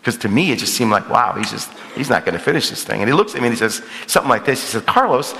because 0.00 0.16
to 0.18 0.28
me 0.28 0.50
it 0.50 0.58
just 0.58 0.74
seemed 0.74 0.90
like, 0.90 1.08
wow, 1.08 1.34
he's 1.34 1.52
just, 1.52 1.70
he's 1.94 2.10
not 2.10 2.24
going 2.24 2.36
to 2.36 2.42
finish 2.42 2.70
this 2.70 2.82
thing. 2.82 3.02
And 3.02 3.08
he 3.08 3.14
looks 3.14 3.36
at 3.36 3.40
me 3.40 3.48
and 3.48 3.54
he 3.54 3.58
says 3.58 3.82
something 4.08 4.30
like 4.30 4.44
this. 4.44 4.62
He 4.62 4.66
says, 4.66 4.82
Carlos, 4.82 5.32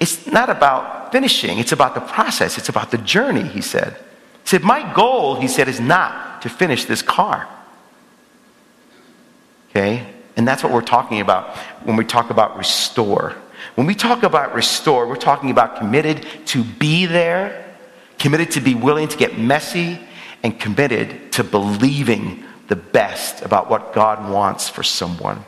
it's 0.00 0.26
not 0.26 0.50
about 0.50 1.12
finishing, 1.12 1.58
it's 1.58 1.72
about 1.72 1.94
the 1.94 2.00
process, 2.00 2.58
it's 2.58 2.68
about 2.68 2.90
the 2.90 2.98
journey, 2.98 3.46
he 3.46 3.60
said. 3.60 3.96
He 4.42 4.48
said, 4.48 4.62
My 4.62 4.92
goal, 4.94 5.36
he 5.36 5.48
said, 5.48 5.68
is 5.68 5.80
not 5.80 6.42
to 6.42 6.48
finish 6.48 6.84
this 6.84 7.02
car. 7.02 7.48
Okay? 9.70 10.06
And 10.36 10.46
that's 10.46 10.62
what 10.62 10.72
we're 10.72 10.82
talking 10.82 11.20
about 11.20 11.56
when 11.84 11.96
we 11.96 12.04
talk 12.04 12.30
about 12.30 12.56
restore. 12.56 13.34
When 13.76 13.86
we 13.86 13.94
talk 13.94 14.22
about 14.22 14.54
restore, 14.54 15.06
we're 15.06 15.16
talking 15.16 15.50
about 15.50 15.78
committed 15.78 16.26
to 16.46 16.62
be 16.62 17.06
there, 17.06 17.74
committed 18.18 18.52
to 18.52 18.60
be 18.60 18.74
willing 18.74 19.08
to 19.08 19.16
get 19.16 19.38
messy, 19.38 19.98
and 20.42 20.58
committed 20.60 21.32
to 21.32 21.44
believing 21.44 22.44
the 22.68 22.76
best 22.76 23.42
about 23.42 23.70
what 23.70 23.92
God 23.92 24.30
wants 24.30 24.68
for 24.68 24.82
someone. 24.82 25.44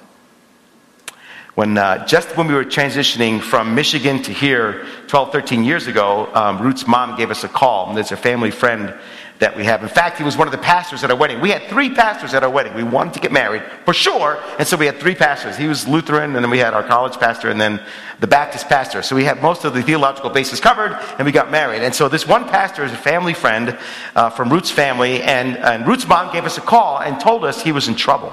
When, 1.56 1.78
uh, 1.78 2.06
just 2.06 2.36
when 2.36 2.48
we 2.48 2.54
were 2.54 2.66
transitioning 2.66 3.40
from 3.40 3.75
Michigan 3.75 4.22
to 4.25 4.30
here 4.30 4.84
12, 5.06 5.32
13 5.32 5.64
years 5.64 5.86
ago, 5.86 6.28
um, 6.34 6.60
Ruth's 6.60 6.86
mom 6.86 7.16
gave 7.16 7.30
us 7.30 7.44
a 7.44 7.48
call. 7.48 7.88
And 7.88 7.96
there's 7.96 8.12
a 8.12 8.16
family 8.16 8.50
friend 8.50 8.94
that 9.38 9.56
we 9.56 9.64
have. 9.64 9.82
In 9.82 9.88
fact, 9.88 10.18
he 10.18 10.25
was 10.25 10.36
one 10.36 10.48
of 10.48 10.52
the 10.52 10.58
pastors 10.58 11.02
at 11.02 11.10
our 11.10 11.16
wedding. 11.16 11.40
We 11.40 11.48
had 11.48 11.62
three 11.62 11.88
pastors 11.94 12.34
at 12.34 12.42
our 12.42 12.50
wedding. 12.50 12.75
We 12.75 12.82
wanted 12.82 13.14
to 13.14 13.20
get 13.20 13.32
married 13.32 13.62
for 13.86 13.94
sure, 13.94 14.38
and 14.58 14.68
so 14.68 14.76
we 14.76 14.84
had 14.84 14.98
three 15.00 15.14
pastors. 15.14 15.56
He 15.56 15.66
was 15.66 15.88
Lutheran, 15.88 16.36
and 16.36 16.44
then 16.44 16.50
we 16.50 16.58
had 16.58 16.75
our 16.75 16.82
college 16.82 17.18
pastor, 17.18 17.48
and 17.48 17.58
then 17.58 17.82
the 18.20 18.26
Baptist 18.26 18.68
pastor. 18.68 19.00
So 19.00 19.16
we 19.16 19.25
had 19.25 19.40
most 19.40 19.64
of 19.64 19.72
the 19.72 19.82
theological 19.82 20.28
bases 20.28 20.60
covered, 20.60 20.92
and 21.18 21.25
we 21.25 21.32
got 21.32 21.50
married. 21.50 21.82
And 21.82 21.94
so 21.94 22.08
this 22.08 22.26
one 22.26 22.44
pastor 22.44 22.84
is 22.84 22.92
a 22.92 22.98
family 22.98 23.34
friend 23.34 23.78
uh, 24.14 24.28
from 24.28 24.50
Ruth's 24.50 24.70
family, 24.70 25.22
and, 25.22 25.56
and 25.56 25.86
Ruth's 25.86 26.06
mom 26.06 26.32
gave 26.34 26.44
us 26.44 26.58
a 26.58 26.62
call 26.62 26.98
and 27.00 27.18
told 27.18 27.46
us 27.46 27.62
he 27.62 27.72
was 27.72 27.88
in 27.88 27.94
trouble. 27.94 28.32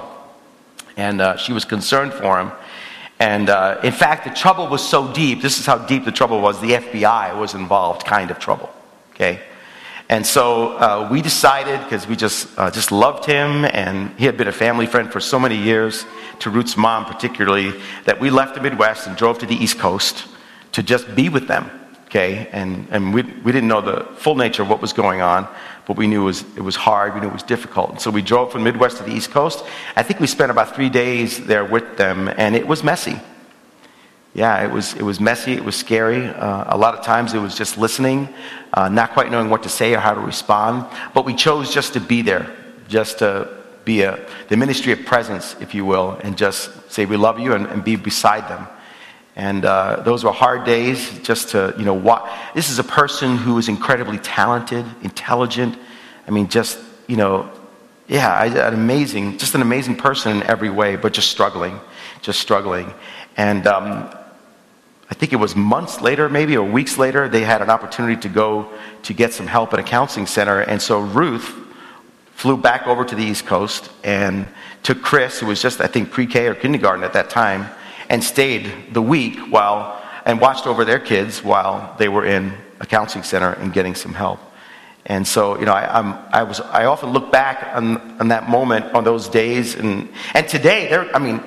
And 0.96 1.22
uh, 1.22 1.36
she 1.36 1.52
was 1.52 1.64
concerned 1.64 2.12
for 2.12 2.38
him. 2.38 2.52
And 3.24 3.48
uh, 3.48 3.80
in 3.82 3.92
fact, 3.92 4.24
the 4.24 4.34
trouble 4.34 4.68
was 4.68 4.86
so 4.86 5.10
deep. 5.10 5.40
This 5.40 5.58
is 5.58 5.64
how 5.64 5.78
deep 5.78 6.04
the 6.04 6.12
trouble 6.12 6.42
was. 6.42 6.60
The 6.60 6.72
FBI 6.72 7.34
was 7.38 7.54
involved, 7.54 8.04
kind 8.04 8.30
of 8.30 8.38
trouble. 8.38 8.68
Okay? 9.14 9.40
And 10.10 10.26
so 10.26 10.76
uh, 10.76 11.08
we 11.10 11.22
decided, 11.22 11.82
because 11.84 12.06
we 12.06 12.16
just, 12.16 12.46
uh, 12.58 12.70
just 12.70 12.92
loved 12.92 13.24
him, 13.24 13.64
and 13.64 14.10
he 14.18 14.26
had 14.26 14.36
been 14.36 14.48
a 14.48 14.52
family 14.52 14.84
friend 14.84 15.10
for 15.10 15.20
so 15.20 15.38
many 15.38 15.56
years, 15.56 16.04
to 16.40 16.50
Ruth's 16.50 16.76
mom 16.76 17.06
particularly, 17.06 17.72
that 18.04 18.20
we 18.20 18.28
left 18.28 18.56
the 18.56 18.60
Midwest 18.60 19.06
and 19.06 19.16
drove 19.16 19.38
to 19.38 19.46
the 19.46 19.56
East 19.56 19.78
Coast 19.78 20.26
to 20.72 20.82
just 20.82 21.14
be 21.14 21.30
with 21.30 21.48
them. 21.48 21.70
Okay? 22.04 22.48
And, 22.52 22.86
and 22.90 23.14
we, 23.14 23.22
we 23.22 23.52
didn't 23.52 23.68
know 23.68 23.80
the 23.80 24.04
full 24.16 24.34
nature 24.34 24.60
of 24.60 24.68
what 24.68 24.82
was 24.82 24.92
going 24.92 25.22
on, 25.22 25.48
but 25.86 25.96
we 25.96 26.06
knew 26.06 26.22
it 26.22 26.24
was, 26.24 26.42
it 26.56 26.62
was 26.62 26.76
hard, 26.76 27.14
we 27.14 27.20
knew 27.20 27.28
it 27.28 27.32
was 27.32 27.42
difficult. 27.42 27.90
And 27.90 28.00
so 28.00 28.10
we 28.10 28.22
drove 28.22 28.52
from 28.52 28.64
the 28.64 28.72
Midwest 28.72 28.96
to 28.98 29.02
the 29.02 29.12
East 29.12 29.30
Coast. 29.30 29.64
I 29.96 30.02
think 30.02 30.20
we 30.20 30.26
spent 30.26 30.50
about 30.50 30.74
three 30.74 30.88
days 30.88 31.44
there 31.44 31.64
with 31.64 31.96
them, 31.96 32.28
and 32.28 32.56
it 32.56 32.66
was 32.66 32.82
messy 32.82 33.20
yeah, 34.34 34.64
it 34.64 34.70
was, 34.70 34.94
it 34.94 35.02
was 35.02 35.20
messy, 35.20 35.52
it 35.52 35.64
was 35.64 35.76
scary. 35.76 36.26
Uh, 36.26 36.64
a 36.66 36.76
lot 36.76 36.94
of 36.94 37.04
times 37.04 37.34
it 37.34 37.38
was 37.38 37.56
just 37.56 37.78
listening, 37.78 38.28
uh, 38.72 38.88
not 38.88 39.12
quite 39.12 39.30
knowing 39.30 39.48
what 39.48 39.62
to 39.62 39.68
say 39.68 39.94
or 39.94 40.00
how 40.00 40.12
to 40.12 40.20
respond. 40.20 40.86
But 41.14 41.24
we 41.24 41.34
chose 41.34 41.72
just 41.72 41.92
to 41.92 42.00
be 42.00 42.20
there, 42.20 42.54
just 42.88 43.20
to 43.20 43.48
be 43.84 44.02
a, 44.02 44.28
the 44.48 44.56
ministry 44.56 44.92
of 44.92 45.04
presence, 45.04 45.54
if 45.60 45.72
you 45.72 45.84
will, 45.84 46.18
and 46.24 46.36
just 46.36 46.90
say 46.90 47.06
we 47.06 47.16
love 47.16 47.38
you 47.38 47.54
and, 47.54 47.66
and 47.66 47.84
be 47.84 47.94
beside 47.94 48.48
them. 48.48 48.66
And 49.36 49.64
uh, 49.64 50.02
those 50.04 50.22
were 50.22 50.32
hard 50.32 50.64
days 50.64 51.18
just 51.20 51.50
to, 51.50 51.74
you 51.76 51.84
know, 51.84 51.94
what, 51.94 52.30
this 52.54 52.70
is 52.70 52.78
a 52.78 52.84
person 52.84 53.36
who 53.36 53.58
is 53.58 53.68
incredibly 53.68 54.18
talented, 54.18 54.84
intelligent. 55.02 55.76
I 56.28 56.30
mean, 56.30 56.48
just, 56.48 56.78
you 57.08 57.16
know, 57.16 57.50
yeah, 58.06 58.44
an 58.44 58.74
amazing, 58.74 59.38
just 59.38 59.54
an 59.54 59.62
amazing 59.62 59.96
person 59.96 60.36
in 60.36 60.42
every 60.44 60.70
way, 60.70 60.96
but 60.96 61.12
just 61.12 61.30
struggling, 61.30 61.80
just 62.20 62.38
struggling. 62.38 62.92
And 63.36 63.66
um, 63.66 64.14
I 65.10 65.14
think 65.14 65.32
it 65.32 65.36
was 65.36 65.56
months 65.56 66.00
later, 66.00 66.28
maybe, 66.28 66.56
or 66.56 66.64
weeks 66.64 66.98
later, 66.98 67.28
they 67.28 67.42
had 67.42 67.60
an 67.60 67.70
opportunity 67.70 68.20
to 68.22 68.28
go 68.28 68.70
to 69.02 69.12
get 69.12 69.32
some 69.32 69.46
help 69.46 69.72
at 69.72 69.78
a 69.78 69.82
counseling 69.82 70.26
center. 70.26 70.60
And 70.60 70.80
so 70.80 71.00
Ruth 71.00 71.54
flew 72.34 72.56
back 72.56 72.86
over 72.86 73.04
to 73.04 73.14
the 73.14 73.22
East 73.22 73.46
Coast 73.46 73.90
and 74.02 74.46
took 74.82 75.02
Chris, 75.02 75.40
who 75.40 75.46
was 75.46 75.60
just, 75.60 75.80
I 75.80 75.86
think, 75.86 76.10
pre 76.10 76.26
K 76.26 76.46
or 76.46 76.54
kindergarten 76.54 77.04
at 77.04 77.14
that 77.14 77.30
time, 77.30 77.68
and 78.08 78.22
stayed 78.22 78.70
the 78.92 79.02
week 79.02 79.38
while, 79.50 80.02
and 80.24 80.40
watched 80.40 80.66
over 80.66 80.84
their 80.84 80.98
kids 80.98 81.42
while 81.42 81.94
they 81.98 82.08
were 82.08 82.24
in 82.24 82.52
a 82.80 82.86
counseling 82.86 83.24
center 83.24 83.52
and 83.52 83.72
getting 83.72 83.94
some 83.94 84.14
help. 84.14 84.40
And 85.06 85.26
so, 85.26 85.58
you 85.58 85.66
know, 85.66 85.72
I, 85.72 85.98
I'm, 85.98 86.18
i 86.32 86.42
was, 86.42 86.60
I 86.60 86.86
often 86.86 87.10
look 87.10 87.30
back 87.30 87.76
on, 87.76 87.98
on 88.20 88.28
that 88.28 88.48
moment, 88.48 88.86
on 88.94 89.04
those 89.04 89.28
days, 89.28 89.74
and, 89.74 90.08
and 90.32 90.48
today, 90.48 90.94
I 91.12 91.18
mean, 91.18 91.42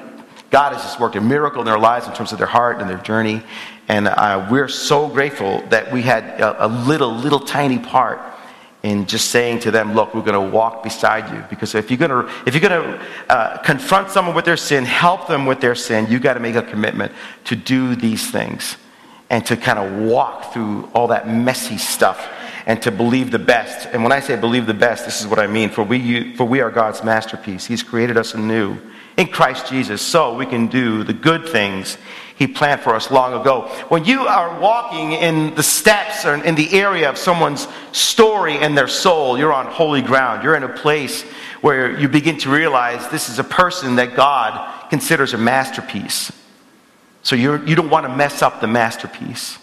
God 0.50 0.74
has 0.74 0.84
just 0.84 1.00
worked 1.00 1.16
a 1.16 1.22
miracle 1.22 1.62
in 1.62 1.66
their 1.66 1.80
lives 1.80 2.08
in 2.08 2.14
terms 2.14 2.32
of 2.32 2.38
their 2.38 2.48
heart 2.48 2.80
and 2.80 2.90
their 2.90 3.00
journey. 3.00 3.42
And 3.90 4.08
uh, 4.08 4.48
we're 4.50 4.70
so 4.70 5.08
grateful 5.08 5.62
that 5.70 5.92
we 5.92 6.02
had 6.02 6.24
a, 6.40 6.66
a, 6.66 6.68
little, 6.68 7.14
little 7.14 7.40
tiny 7.40 7.80
part 7.80 8.20
in 8.84 9.06
just 9.06 9.30
saying 9.32 9.60
to 9.60 9.72
them, 9.72 9.94
look, 9.94 10.14
we're 10.14 10.22
going 10.22 10.34
to 10.34 10.56
walk 10.56 10.84
beside 10.84 11.34
you. 11.34 11.44
Because 11.50 11.74
if 11.76 11.90
you're 11.90 11.98
going 11.98 12.12
to, 12.12 12.32
if 12.46 12.54
you're 12.54 12.70
going 12.70 12.82
to 12.82 13.06
uh, 13.30 13.58
confront 13.58 14.12
someone 14.12 14.36
with 14.36 14.46
their 14.46 14.58
sin, 14.58 14.86
help 14.86 15.28
them 15.28 15.46
with 15.46 15.60
their 15.60 15.76
sin, 15.76 16.08
you 16.10 16.20
got 16.20 16.36
to 16.36 16.40
make 16.40 16.56
a 16.56 16.62
commitment 16.62 17.12
to 17.46 17.56
do 17.56 17.96
these 17.96 18.30
things 18.30 18.78
and 19.30 19.46
to 19.46 19.58
kind 19.58 19.80
of 19.80 20.10
walk 20.10 20.54
through 20.54 20.90
all 20.94 21.08
that 21.08 21.28
messy 21.28 21.78
stuff 21.78 22.30
and 22.66 22.82
to 22.82 22.92
believe 22.92 23.32
the 23.32 23.40
best. 23.40 23.88
And 23.92 24.04
when 24.04 24.12
I 24.12 24.20
say 24.20 24.36
believe 24.36 24.68
the 24.68 24.74
best, 24.74 25.06
this 25.06 25.22
is 25.22 25.28
what 25.28 25.40
I 25.40 25.48
mean. 25.48 25.70
For 25.70 25.84
we, 25.84 26.36
for 26.36 26.46
we 26.46 26.62
are 26.62 26.70
God's 26.70 27.04
masterpiece. 27.04 27.66
He's 27.66 27.84
created 27.84 28.18
us 28.18 28.34
anew 28.34 28.78
in 29.18 29.28
Christ 29.28 29.68
Jesus 29.68 30.02
so 30.02 30.36
we 30.36 30.46
can 30.46 30.68
do 30.68 31.04
the 31.04 31.14
good 31.14 31.50
things 31.50 31.98
He 32.38 32.46
planned 32.46 32.82
for 32.82 32.94
us 32.94 33.10
long 33.10 33.34
ago. 33.34 33.62
When 33.90 34.06
you 34.06 34.22
are 34.22 34.60
walking 34.60 35.14
in 35.14 35.56
the 35.56 35.64
steps 35.64 36.24
or 36.24 36.36
in 36.36 36.54
the 36.54 36.72
area 36.72 37.10
of 37.10 37.18
someone's 37.18 37.68
story 37.92 38.58
and 38.58 38.78
their 38.78 38.88
soul, 38.88 39.40
you're 39.40 39.54
on 39.54 39.66
holy 39.66 40.04
ground. 40.04 40.44
You're 40.44 40.56
in 40.56 40.64
a 40.64 40.70
place 40.70 41.24
where 41.62 42.00
you 42.00 42.08
begin 42.08 42.38
to 42.40 42.50
realize 42.52 43.10
this 43.10 43.30
is 43.30 43.40
a 43.40 43.44
person 43.44 43.96
that 43.96 44.16
God 44.16 44.90
considers 44.90 45.34
a 45.34 45.38
masterpiece. 45.38 46.32
So 47.24 47.36
you're, 47.36 47.58
you 47.66 47.76
do 47.76 47.82
not 47.82 47.92
want 47.92 48.06
to 48.06 48.16
mess 48.16 48.44
up 48.44 48.62
the 48.62 48.68
masterpiece. 48.68 49.58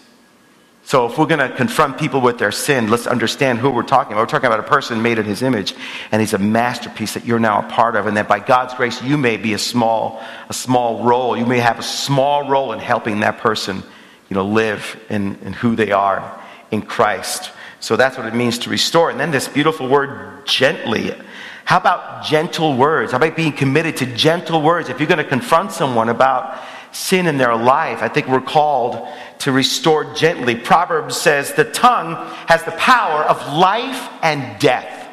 So, 0.87 1.07
if 1.07 1.17
we're 1.17 1.25
going 1.25 1.39
to 1.39 1.49
confront 1.49 1.97
people 1.97 2.21
with 2.21 2.37
their 2.37 2.51
sin, 2.51 2.91
let's 2.91 3.07
understand 3.07 3.57
who 3.57 3.71
we're 3.71 3.81
talking 3.81 4.13
about. 4.13 4.21
We're 4.21 4.27
talking 4.27 4.45
about 4.45 4.59
a 4.59 4.69
person 4.69 5.01
made 5.01 5.17
in 5.17 5.25
his 5.25 5.41
image, 5.41 5.73
and 6.11 6.21
he's 6.21 6.33
a 6.33 6.37
masterpiece 6.37 7.15
that 7.15 7.25
you're 7.25 7.39
now 7.39 7.65
a 7.65 7.71
part 7.71 7.95
of, 7.95 8.05
and 8.05 8.15
that 8.17 8.27
by 8.27 8.37
God's 8.37 8.75
grace, 8.75 9.01
you 9.01 9.17
may 9.17 9.37
be 9.37 9.53
a 9.53 9.57
small, 9.57 10.21
a 10.47 10.53
small 10.53 11.03
role. 11.03 11.35
You 11.35 11.47
may 11.47 11.57
have 11.57 11.79
a 11.79 11.83
small 11.83 12.47
role 12.47 12.71
in 12.71 12.77
helping 12.77 13.21
that 13.21 13.39
person, 13.39 13.81
you 14.29 14.35
know, 14.35 14.45
live 14.45 15.03
in, 15.09 15.39
in 15.39 15.53
who 15.53 15.75
they 15.75 15.91
are 15.91 16.39
in 16.69 16.83
Christ. 16.83 17.49
So 17.79 17.95
that's 17.95 18.15
what 18.15 18.27
it 18.27 18.35
means 18.35 18.59
to 18.59 18.69
restore. 18.69 19.09
And 19.09 19.19
then 19.19 19.31
this 19.31 19.47
beautiful 19.47 19.87
word, 19.87 20.45
gently. 20.45 21.15
How 21.63 21.77
about 21.77 22.25
gentle 22.25 22.77
words? 22.77 23.11
How 23.11 23.17
about 23.17 23.35
being 23.35 23.53
committed 23.53 23.97
to 23.97 24.05
gentle 24.05 24.61
words? 24.61 24.89
If 24.89 24.99
you're 24.99 25.09
going 25.09 25.17
to 25.17 25.23
confront 25.23 25.71
someone 25.71 26.09
about 26.09 26.63
sin 26.95 27.27
in 27.27 27.37
their 27.37 27.55
life, 27.55 28.01
I 28.01 28.07
think 28.07 28.27
we're 28.27 28.39
called 28.39 29.07
to 29.39 29.51
restore 29.51 30.13
gently. 30.13 30.55
Proverbs 30.55 31.17
says 31.17 31.53
the 31.53 31.65
tongue 31.65 32.15
has 32.47 32.63
the 32.63 32.71
power 32.71 33.23
of 33.23 33.53
life 33.53 34.09
and 34.23 34.57
death. 34.59 35.07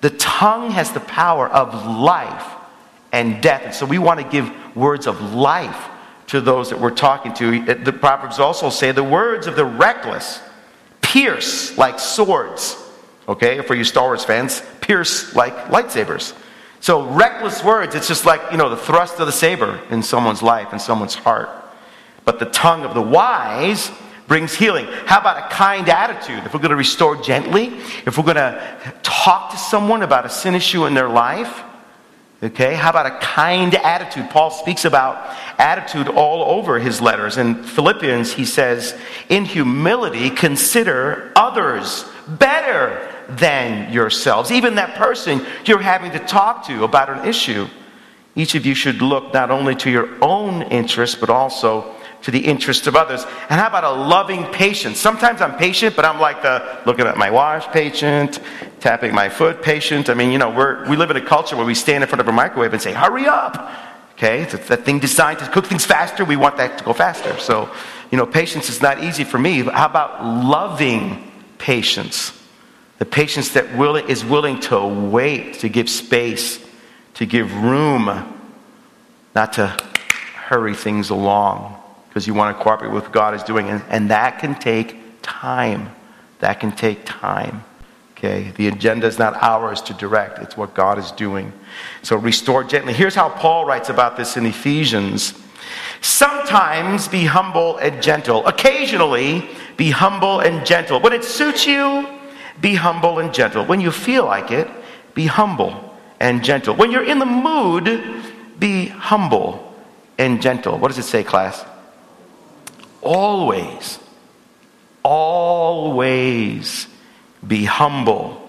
The 0.00 0.10
tongue 0.10 0.72
has 0.72 0.92
the 0.92 1.00
power 1.00 1.48
of 1.48 1.86
life 1.86 2.46
and 3.12 3.40
death. 3.40 3.62
And 3.64 3.74
so 3.74 3.86
we 3.86 3.98
want 3.98 4.20
to 4.20 4.28
give 4.28 4.52
words 4.76 5.06
of 5.06 5.32
life 5.32 5.88
to 6.26 6.40
those 6.40 6.70
that 6.70 6.80
we're 6.80 6.90
talking 6.90 7.32
to. 7.34 7.74
The 7.74 7.92
Proverbs 7.92 8.40
also 8.40 8.68
say 8.68 8.90
the 8.90 9.04
words 9.04 9.46
of 9.46 9.54
the 9.54 9.64
reckless 9.64 10.40
pierce 11.02 11.78
like 11.78 12.00
swords. 12.00 12.76
Okay, 13.28 13.60
for 13.62 13.74
you 13.74 13.84
Star 13.84 14.08
Wars 14.08 14.24
fans, 14.24 14.60
pierce 14.80 15.34
like 15.36 15.54
lightsabers. 15.66 16.34
So 16.86 17.04
reckless 17.04 17.64
words, 17.64 17.96
it's 17.96 18.06
just 18.06 18.26
like, 18.26 18.40
you 18.52 18.58
know, 18.58 18.68
the 18.68 18.76
thrust 18.76 19.18
of 19.18 19.26
the 19.26 19.32
saber 19.32 19.80
in 19.90 20.04
someone's 20.04 20.40
life, 20.40 20.72
in 20.72 20.78
someone's 20.78 21.16
heart. 21.16 21.50
But 22.24 22.38
the 22.38 22.44
tongue 22.44 22.84
of 22.84 22.94
the 22.94 23.02
wise 23.02 23.90
brings 24.28 24.54
healing. 24.54 24.86
How 25.04 25.18
about 25.18 25.50
a 25.50 25.52
kind 25.52 25.88
attitude? 25.88 26.44
If 26.44 26.54
we're 26.54 26.60
going 26.60 26.70
to 26.70 26.76
restore 26.76 27.16
gently, 27.16 27.76
if 28.06 28.16
we're 28.16 28.22
going 28.22 28.36
to 28.36 28.94
talk 29.02 29.50
to 29.50 29.56
someone 29.56 30.04
about 30.04 30.26
a 30.26 30.28
sin 30.28 30.54
issue 30.54 30.86
in 30.86 30.94
their 30.94 31.08
life, 31.08 31.60
okay, 32.40 32.76
how 32.76 32.90
about 32.90 33.06
a 33.06 33.18
kind 33.18 33.74
attitude? 33.74 34.30
Paul 34.30 34.52
speaks 34.52 34.84
about 34.84 35.36
attitude 35.58 36.06
all 36.06 36.56
over 36.56 36.78
his 36.78 37.00
letters. 37.00 37.36
In 37.36 37.64
Philippians, 37.64 38.32
he 38.32 38.44
says, 38.44 38.96
In 39.28 39.44
humility, 39.44 40.30
consider 40.30 41.32
others 41.34 42.04
better 42.28 43.12
than 43.28 43.92
yourselves, 43.92 44.50
even 44.50 44.76
that 44.76 44.96
person 44.96 45.44
you're 45.64 45.80
having 45.80 46.12
to 46.12 46.18
talk 46.20 46.66
to 46.66 46.84
about 46.84 47.10
an 47.10 47.26
issue. 47.26 47.66
Each 48.34 48.54
of 48.54 48.66
you 48.66 48.74
should 48.74 49.00
look 49.00 49.32
not 49.32 49.50
only 49.50 49.74
to 49.76 49.90
your 49.90 50.08
own 50.22 50.62
interests, 50.62 51.16
but 51.18 51.30
also 51.30 51.94
to 52.22 52.30
the 52.30 52.38
interest 52.38 52.86
of 52.86 52.96
others. 52.96 53.24
And 53.48 53.60
how 53.60 53.68
about 53.68 53.84
a 53.84 53.90
loving 53.90 54.44
patience? 54.46 54.98
Sometimes 54.98 55.40
I'm 55.40 55.56
patient, 55.56 55.96
but 55.96 56.04
I'm 56.04 56.20
like 56.20 56.42
the 56.42 56.80
looking 56.84 57.06
at 57.06 57.16
my 57.16 57.30
watch 57.30 57.70
patient, 57.72 58.40
tapping 58.80 59.14
my 59.14 59.28
foot 59.28 59.62
patient. 59.62 60.10
I 60.10 60.14
mean, 60.14 60.30
you 60.30 60.38
know, 60.38 60.50
we're, 60.50 60.88
we 60.88 60.96
live 60.96 61.10
in 61.10 61.16
a 61.16 61.24
culture 61.24 61.56
where 61.56 61.64
we 61.64 61.74
stand 61.74 62.02
in 62.02 62.08
front 62.08 62.20
of 62.20 62.28
a 62.28 62.32
microwave 62.32 62.72
and 62.72 62.82
say, 62.82 62.92
hurry 62.92 63.26
up. 63.26 63.70
Okay, 64.14 64.42
it's 64.42 64.68
that 64.68 64.84
thing 64.84 64.98
designed 64.98 65.38
to 65.40 65.48
cook 65.50 65.66
things 65.66 65.84
faster. 65.84 66.24
We 66.24 66.36
want 66.36 66.56
that 66.56 66.78
to 66.78 66.84
go 66.84 66.94
faster. 66.94 67.38
So, 67.38 67.70
you 68.10 68.16
know, 68.16 68.26
patience 68.26 68.70
is 68.70 68.80
not 68.80 69.04
easy 69.04 69.24
for 69.24 69.38
me. 69.38 69.62
How 69.62 69.86
about 69.86 70.24
loving 70.24 71.30
patience? 71.58 72.32
The 72.98 73.04
patience 73.04 73.50
that 73.50 73.76
will, 73.76 73.96
is 73.96 74.24
willing 74.24 74.60
to 74.60 74.84
wait, 74.86 75.54
to 75.60 75.68
give 75.68 75.88
space, 75.90 76.64
to 77.14 77.26
give 77.26 77.54
room, 77.62 78.34
not 79.34 79.52
to 79.54 79.66
hurry 80.34 80.74
things 80.74 81.10
along 81.10 81.82
because 82.08 82.26
you 82.26 82.32
want 82.32 82.56
to 82.56 82.62
cooperate 82.62 82.90
with 82.90 83.04
what 83.04 83.12
God 83.12 83.34
is 83.34 83.42
doing. 83.42 83.68
And, 83.68 83.82
and 83.90 84.10
that 84.10 84.38
can 84.38 84.54
take 84.54 84.96
time. 85.20 85.90
That 86.38 86.60
can 86.60 86.72
take 86.72 87.04
time. 87.04 87.62
Okay? 88.12 88.52
The 88.56 88.68
agenda 88.68 89.06
is 89.06 89.18
not 89.18 89.34
ours 89.42 89.82
to 89.82 89.92
direct, 89.92 90.38
it's 90.38 90.56
what 90.56 90.72
God 90.72 90.98
is 90.98 91.10
doing. 91.10 91.52
So 92.02 92.16
restore 92.16 92.64
gently. 92.64 92.94
Here's 92.94 93.14
how 93.14 93.28
Paul 93.28 93.66
writes 93.66 93.90
about 93.90 94.16
this 94.16 94.38
in 94.38 94.46
Ephesians. 94.46 95.34
Sometimes 96.00 97.08
be 97.08 97.26
humble 97.26 97.76
and 97.76 98.02
gentle. 98.02 98.46
Occasionally 98.46 99.46
be 99.76 99.90
humble 99.90 100.40
and 100.40 100.64
gentle. 100.64 101.00
When 101.00 101.12
it 101.12 101.24
suits 101.24 101.66
you, 101.66 102.08
be 102.60 102.74
humble 102.74 103.18
and 103.18 103.32
gentle. 103.32 103.64
When 103.64 103.80
you 103.80 103.90
feel 103.90 104.24
like 104.24 104.50
it, 104.50 104.68
be 105.14 105.26
humble 105.26 105.94
and 106.20 106.42
gentle. 106.42 106.74
When 106.74 106.90
you're 106.90 107.04
in 107.04 107.18
the 107.18 107.26
mood, 107.26 108.02
be 108.58 108.86
humble 108.86 109.74
and 110.18 110.40
gentle. 110.40 110.78
What 110.78 110.88
does 110.88 110.98
it 110.98 111.04
say, 111.04 111.22
class? 111.22 111.64
always, 113.06 113.98
always 115.02 116.88
be 117.46 117.64
humble 117.64 118.42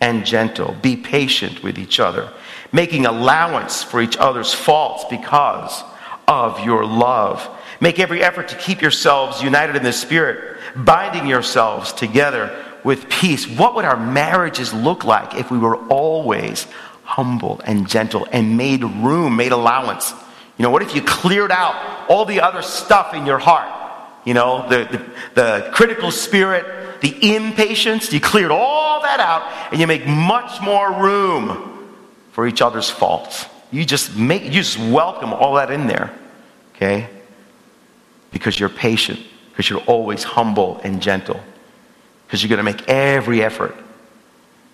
and 0.00 0.24
gentle. 0.24 0.74
Be 0.80 0.96
patient 0.96 1.62
with 1.62 1.78
each 1.78 2.00
other, 2.00 2.32
making 2.72 3.06
allowance 3.06 3.82
for 3.82 4.00
each 4.00 4.16
other's 4.16 4.54
faults 4.54 5.04
because 5.10 5.82
of 6.28 6.64
your 6.64 6.86
love. 6.86 7.46
Make 7.80 7.98
every 7.98 8.22
effort 8.22 8.48
to 8.48 8.56
keep 8.56 8.80
yourselves 8.80 9.42
united 9.42 9.74
in 9.74 9.82
the 9.82 9.92
Spirit, 9.92 10.58
binding 10.76 11.26
yourselves 11.26 11.92
together 11.92 12.64
with 12.84 13.08
peace. 13.08 13.46
What 13.46 13.74
would 13.74 13.84
our 13.84 13.96
marriages 13.96 14.72
look 14.72 15.04
like 15.04 15.34
if 15.34 15.50
we 15.50 15.58
were 15.58 15.76
always 15.88 16.66
humble 17.04 17.60
and 17.64 17.88
gentle 17.88 18.26
and 18.30 18.56
made 18.56 18.84
room, 18.84 19.36
made 19.36 19.52
allowance 19.52 20.14
you 20.60 20.64
know, 20.64 20.70
what 20.72 20.82
if 20.82 20.94
you 20.94 21.00
cleared 21.00 21.50
out 21.50 22.10
all 22.10 22.26
the 22.26 22.42
other 22.42 22.60
stuff 22.60 23.14
in 23.14 23.24
your 23.24 23.38
heart? 23.38 23.66
You 24.26 24.34
know, 24.34 24.68
the, 24.68 24.84
the, 24.84 25.40
the 25.40 25.70
critical 25.72 26.10
spirit, 26.10 27.00
the 27.00 27.34
impatience, 27.34 28.12
you 28.12 28.20
cleared 28.20 28.50
all 28.50 29.00
that 29.00 29.20
out 29.20 29.72
and 29.72 29.80
you 29.80 29.86
make 29.86 30.06
much 30.06 30.60
more 30.60 30.92
room 31.00 31.96
for 32.32 32.46
each 32.46 32.60
other's 32.60 32.90
faults. 32.90 33.46
You 33.72 33.86
just 33.86 34.14
make, 34.14 34.44
you 34.44 34.50
just 34.50 34.78
welcome 34.78 35.32
all 35.32 35.54
that 35.54 35.70
in 35.70 35.86
there, 35.86 36.12
okay? 36.74 37.08
Because 38.30 38.60
you're 38.60 38.68
patient, 38.68 39.18
because 39.48 39.70
you're 39.70 39.84
always 39.84 40.24
humble 40.24 40.78
and 40.84 41.00
gentle, 41.00 41.40
because 42.30 42.44
you're 42.44 42.48
going 42.48 42.58
to 42.58 42.62
make 42.62 42.88
every 42.88 43.42
effort 43.42 43.74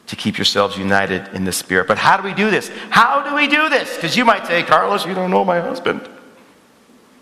to 0.08 0.14
keep 0.14 0.36
yourselves 0.36 0.76
united 0.76 1.26
in 1.32 1.44
the 1.44 1.52
Spirit. 1.52 1.88
But 1.88 1.96
how 1.96 2.18
do 2.18 2.22
we 2.22 2.34
do 2.34 2.50
this? 2.50 2.70
How 2.90 3.26
do 3.26 3.34
we 3.34 3.46
do 3.46 3.70
this? 3.70 3.94
Because 3.94 4.14
you 4.14 4.26
might 4.26 4.46
say, 4.46 4.62
Carlos, 4.62 5.06
you 5.06 5.14
don't 5.14 5.30
know 5.30 5.42
my 5.42 5.58
husband. 5.58 6.06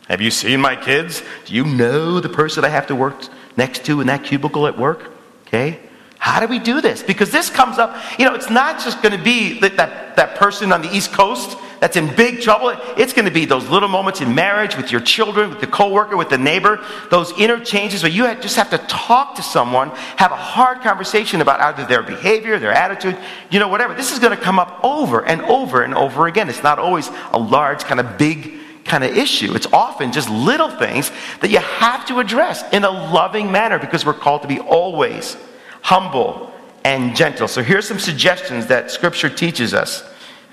Have 0.08 0.20
you 0.20 0.32
seen 0.32 0.60
my 0.60 0.74
kids? 0.74 1.22
Do 1.44 1.54
you 1.54 1.64
know 1.64 2.18
the 2.18 2.28
person 2.28 2.64
I 2.64 2.68
have 2.68 2.88
to 2.88 2.96
work 2.96 3.14
next 3.56 3.84
to 3.84 4.00
in 4.00 4.08
that 4.08 4.24
cubicle 4.24 4.66
at 4.66 4.76
work? 4.76 5.12
Okay. 5.46 5.78
How 6.18 6.40
do 6.40 6.48
we 6.48 6.58
do 6.58 6.80
this? 6.80 7.00
Because 7.00 7.30
this 7.30 7.48
comes 7.48 7.78
up, 7.78 7.96
you 8.18 8.24
know, 8.24 8.34
it's 8.34 8.50
not 8.50 8.82
just 8.82 9.02
going 9.02 9.16
to 9.16 9.22
be 9.22 9.60
that, 9.60 9.76
that, 9.76 10.16
that 10.16 10.34
person 10.34 10.72
on 10.72 10.82
the 10.82 10.92
East 10.92 11.12
Coast 11.12 11.56
that's 11.80 11.96
in 11.96 12.14
big 12.14 12.40
trouble. 12.40 12.74
It's 12.96 13.12
going 13.12 13.26
to 13.26 13.30
be 13.30 13.44
those 13.44 13.68
little 13.68 13.88
moments 13.88 14.20
in 14.20 14.34
marriage 14.34 14.76
with 14.76 14.90
your 14.90 15.00
children, 15.00 15.50
with 15.50 15.60
the 15.60 15.66
coworker, 15.66 16.16
with 16.16 16.30
the 16.30 16.38
neighbor, 16.38 16.84
those 17.10 17.32
interchanges 17.38 18.02
where 18.02 18.12
you 18.12 18.22
just 18.40 18.56
have 18.56 18.70
to 18.70 18.78
talk 18.78 19.36
to 19.36 19.42
someone, 19.42 19.90
have 20.16 20.32
a 20.32 20.36
hard 20.36 20.80
conversation 20.80 21.40
about 21.40 21.60
either 21.60 21.86
their 21.86 22.02
behavior, 22.02 22.58
their 22.58 22.72
attitude, 22.72 23.18
you 23.50 23.58
know, 23.58 23.68
whatever. 23.68 23.94
This 23.94 24.12
is 24.12 24.18
going 24.18 24.36
to 24.36 24.42
come 24.42 24.58
up 24.58 24.80
over 24.82 25.24
and 25.24 25.42
over 25.42 25.82
and 25.82 25.94
over 25.94 26.26
again. 26.26 26.48
It's 26.48 26.62
not 26.62 26.78
always 26.78 27.10
a 27.32 27.38
large, 27.38 27.84
kind 27.84 28.00
of 28.00 28.18
big 28.18 28.60
kind 28.84 29.02
of 29.02 29.16
issue. 29.16 29.54
It's 29.54 29.66
often 29.72 30.12
just 30.12 30.28
little 30.30 30.68
things 30.68 31.10
that 31.40 31.50
you 31.50 31.58
have 31.58 32.06
to 32.06 32.18
address 32.18 32.62
in 32.72 32.84
a 32.84 32.90
loving 32.90 33.50
manner 33.50 33.78
because 33.78 34.04
we're 34.04 34.14
called 34.14 34.42
to 34.42 34.48
be 34.48 34.60
always 34.60 35.36
humble 35.80 36.52
and 36.84 37.16
gentle. 37.16 37.48
So 37.48 37.62
here's 37.62 37.88
some 37.88 37.98
suggestions 37.98 38.66
that 38.66 38.90
Scripture 38.90 39.30
teaches 39.30 39.72
us. 39.74 40.04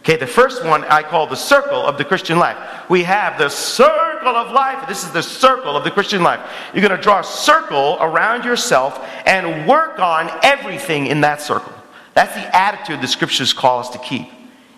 Okay, 0.01 0.15
the 0.17 0.25
first 0.25 0.65
one 0.65 0.83
I 0.85 1.03
call 1.03 1.27
the 1.27 1.35
circle 1.35 1.79
of 1.79 1.99
the 1.99 2.05
Christian 2.05 2.39
life. 2.39 2.57
We 2.89 3.03
have 3.03 3.37
the 3.37 3.49
circle 3.49 4.35
of 4.35 4.51
life. 4.51 4.87
This 4.87 5.03
is 5.03 5.11
the 5.11 5.21
circle 5.21 5.77
of 5.77 5.83
the 5.83 5.91
Christian 5.91 6.23
life. 6.23 6.39
You're 6.73 6.81
going 6.81 6.97
to 6.97 7.01
draw 7.01 7.19
a 7.19 7.23
circle 7.23 7.97
around 8.01 8.43
yourself 8.43 8.99
and 9.27 9.67
work 9.67 9.99
on 9.99 10.31
everything 10.41 11.05
in 11.05 11.21
that 11.21 11.39
circle. 11.39 11.71
That's 12.15 12.33
the 12.33 12.55
attitude 12.55 12.99
the 12.99 13.07
scriptures 13.07 13.53
call 13.53 13.79
us 13.79 13.89
to 13.89 13.99
keep. 13.99 14.27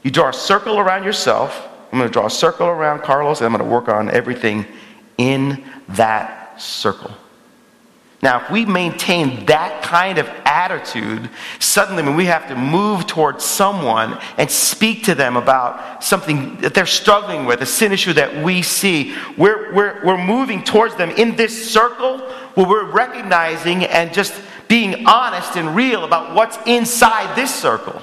You 0.04 0.12
draw 0.12 0.28
a 0.28 0.34
circle 0.34 0.78
around 0.78 1.06
yourself. 1.06 1.70
I'm 1.94 2.00
going 2.00 2.10
to 2.10 2.14
draw 2.14 2.26
a 2.26 2.30
circle 2.30 2.68
around 2.68 3.04
Carlos, 3.04 3.40
and 3.40 3.46
I'm 3.46 3.54
going 3.54 3.64
to 3.64 3.74
work 3.74 3.88
on 3.88 4.10
everything 4.10 4.66
in 5.18 5.64
that 5.90 6.62
circle. 6.62 7.12
Now, 8.24 8.40
if 8.40 8.50
we 8.50 8.64
maintain 8.64 9.46
that 9.48 9.84
kind 9.84 10.18
of 10.18 10.30
attitude, 10.46 11.30
suddenly 11.60 12.04
when 12.04 12.16
we 12.16 12.28
have 12.28 12.48
to 12.48 12.56
move 12.56 13.06
towards 13.06 13.44
someone 13.44 14.18
and 14.38 14.50
speak 14.50 15.04
to 15.04 15.14
them 15.14 15.36
about 15.36 16.06
something 16.06 16.56
that 16.62 16.74
they're 16.74 16.86
struggling 16.86 17.46
with, 17.46 17.62
a 17.62 17.66
sin 17.66 17.92
issue 17.92 18.14
that 18.14 18.42
we 18.42 18.62
see, 18.62 19.14
we're, 19.38 19.74
we're, 19.74 20.06
we're 20.06 20.26
moving 20.26 20.64
towards 20.64 20.96
them 20.96 21.10
in 21.10 21.36
this 21.36 21.70
circle 21.70 22.20
where 22.56 22.66
we're 22.66 22.90
recognizing 22.90 23.84
and 23.84 24.14
just 24.14 24.34
being 24.70 25.06
honest 25.06 25.58
and 25.58 25.76
real 25.76 26.06
about 26.06 26.34
what's 26.34 26.58
inside 26.66 27.36
this 27.36 27.54
circle. 27.54 28.02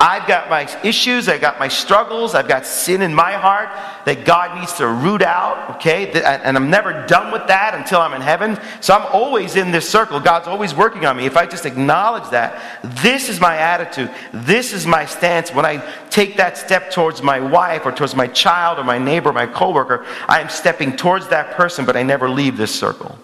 I've 0.00 0.28
got 0.28 0.48
my 0.48 0.68
issues, 0.84 1.28
I've 1.28 1.40
got 1.40 1.58
my 1.58 1.66
struggles, 1.66 2.36
I've 2.36 2.46
got 2.46 2.64
sin 2.64 3.02
in 3.02 3.12
my 3.12 3.32
heart 3.32 3.68
that 4.04 4.24
God 4.24 4.56
needs 4.56 4.74
to 4.74 4.86
root 4.86 5.22
out, 5.22 5.74
okay? 5.74 6.12
And 6.22 6.56
I'm 6.56 6.70
never 6.70 7.04
done 7.08 7.32
with 7.32 7.48
that 7.48 7.74
until 7.74 8.00
I'm 8.00 8.14
in 8.14 8.20
heaven. 8.20 8.60
So 8.80 8.94
I'm 8.94 9.06
always 9.12 9.56
in 9.56 9.72
this 9.72 9.88
circle. 9.88 10.20
God's 10.20 10.46
always 10.46 10.72
working 10.72 11.04
on 11.04 11.16
me. 11.16 11.26
If 11.26 11.36
I 11.36 11.46
just 11.46 11.66
acknowledge 11.66 12.30
that, 12.30 12.78
this 13.02 13.28
is 13.28 13.40
my 13.40 13.56
attitude, 13.56 14.08
this 14.32 14.72
is 14.72 14.86
my 14.86 15.04
stance. 15.04 15.52
When 15.52 15.66
I 15.66 15.78
take 16.10 16.36
that 16.36 16.56
step 16.56 16.92
towards 16.92 17.20
my 17.20 17.40
wife 17.40 17.84
or 17.84 17.90
towards 17.90 18.14
my 18.14 18.28
child 18.28 18.78
or 18.78 18.84
my 18.84 18.98
neighbor 18.98 19.30
or 19.30 19.32
my 19.32 19.46
coworker, 19.46 20.06
I 20.28 20.40
am 20.40 20.48
stepping 20.48 20.96
towards 20.96 21.26
that 21.30 21.56
person, 21.56 21.84
but 21.84 21.96
I 21.96 22.04
never 22.04 22.30
leave 22.30 22.56
this 22.56 22.72
circle. 22.72 23.18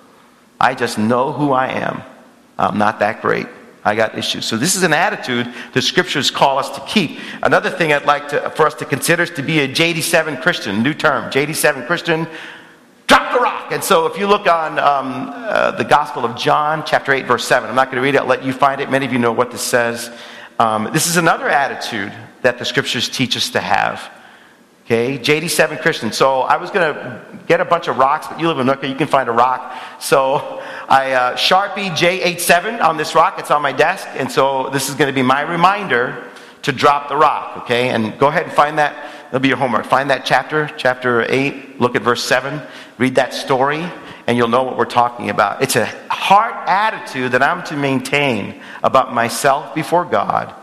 I 0.61 0.75
just 0.75 0.99
know 0.99 1.31
who 1.31 1.53
I 1.53 1.69
am. 1.69 2.03
I'm 2.59 2.79
not 2.79 2.99
that 2.99 3.23
great. 3.23 3.47
I 3.85 3.95
got 3.95 4.17
issues. 4.17 4.47
So 4.47 4.57
this 4.57 4.77
is 4.77 4.83
an 4.83 4.95
attitude 4.95 5.53
the 5.75 5.83
scriptures 5.83 6.31
call 6.31 6.59
us 6.59 6.71
to 6.71 6.81
keep. 6.87 7.19
Another 7.43 7.69
thing 7.69 7.93
I'd 7.93 8.07
like 8.07 8.29
to, 8.29 8.49
for 8.51 8.67
us 8.67 8.75
to 8.77 8.87
consider 8.87 9.25
is 9.25 9.31
to 9.33 9.43
be 9.43 9.61
a 9.61 9.69
J87 9.69 10.41
Christian, 10.41 10.83
new 10.83 10.95
term, 10.95 11.31
J87 11.31 11.87
Christian. 11.87 12.27
Drop 13.07 13.35
the 13.35 13.41
rock. 13.41 13.73
And 13.73 13.85
so 13.85 14.07
if 14.07 14.19
you 14.19 14.27
look 14.27 14.47
on 14.47 14.79
um, 14.79 15.31
uh, 15.35 15.73
the 15.73 15.85
Gospel 15.85 16.25
of 16.25 16.37
John, 16.37 16.83
chapter 16.87 17.13
8, 17.13 17.27
verse 17.27 17.47
7, 17.47 17.69
I'm 17.69 17.77
not 17.77 17.89
going 17.89 17.97
to 17.97 18.03
read 18.03 18.15
it, 18.15 18.19
I'll 18.19 18.27
let 18.27 18.43
you 18.43 18.55
find 18.55 18.81
it. 18.81 18.91
Many 18.91 19.05
of 19.05 19.13
you 19.13 19.19
know 19.19 19.33
what 19.33 19.51
this 19.51 19.61
says. 19.61 20.11
Um, 20.59 20.89
this 20.93 21.07
is 21.07 21.19
another 21.19 21.49
attitude 21.49 22.13
that 22.41 22.59
the 22.59 22.65
scriptures 22.65 23.11
teach 23.11 23.37
us 23.37 23.51
to 23.51 23.61
have. 23.61 24.11
Okay, 24.87 25.19
J87 25.19 25.81
Christian. 25.81 26.13
So 26.13 26.41
I 26.41 26.57
was 26.59 26.71
going 26.71 26.95
to 26.95 27.25
get 27.47 27.61
a 27.61 27.65
bunch 27.65 27.89
of 27.89 27.97
rocks, 27.97 28.27
but 28.27 28.39
you 28.39 28.49
live 28.49 28.59
in 28.59 28.67
Nooka, 28.67 28.87
you 28.89 28.95
can 28.95 29.09
find 29.09 29.31
a 29.31 29.33
rock. 29.33 29.75
So 29.99 30.63
I 30.89 31.13
uh, 31.13 31.37
Sharpie 31.37 31.91
J87 31.91 32.83
on 32.83 32.97
this 32.97 33.15
rock. 33.15 33.39
It's 33.39 33.51
on 33.51 33.63
my 33.63 33.73
desk, 33.73 34.07
and 34.15 34.31
so 34.31 34.69
this 34.71 34.89
is 34.89 34.95
going 34.95 35.09
to 35.09 35.15
be 35.15 35.23
my 35.23 35.41
reminder 35.41 36.31
to 36.63 36.73
drop 36.73 37.09
the 37.09 37.17
rock. 37.17 37.59
Okay, 37.59 37.91
and 37.91 38.19
go 38.19 38.29
ahead 38.29 38.45
and 38.45 38.53
find 38.53 38.79
that. 38.79 39.13
That'll 39.25 39.41
be 39.41 39.49
your 39.49 39.57
homework. 39.57 39.87
Find 39.87 40.11
that 40.11 40.25
chapter, 40.25 40.71
chapter 40.77 41.23
eight. 41.31 41.81
Look 41.81 41.97
at 41.97 42.03
verse 42.03 42.23
seven. 42.23 42.61
Read 42.99 43.15
that 43.15 43.33
story, 43.33 43.85
and 44.27 44.37
you'll 44.37 44.49
know 44.49 44.63
what 44.63 44.77
we're 44.77 44.85
talking 44.85 45.31
about. 45.31 45.63
It's 45.63 45.77
a 45.77 45.87
heart 46.11 46.69
attitude 46.69 47.33
that 47.33 47.43
I'm 47.43 47.65
to 47.65 47.77
maintain 47.77 48.61
about 48.83 49.15
myself 49.15 49.75
before 49.75 50.05
God. 50.05 50.55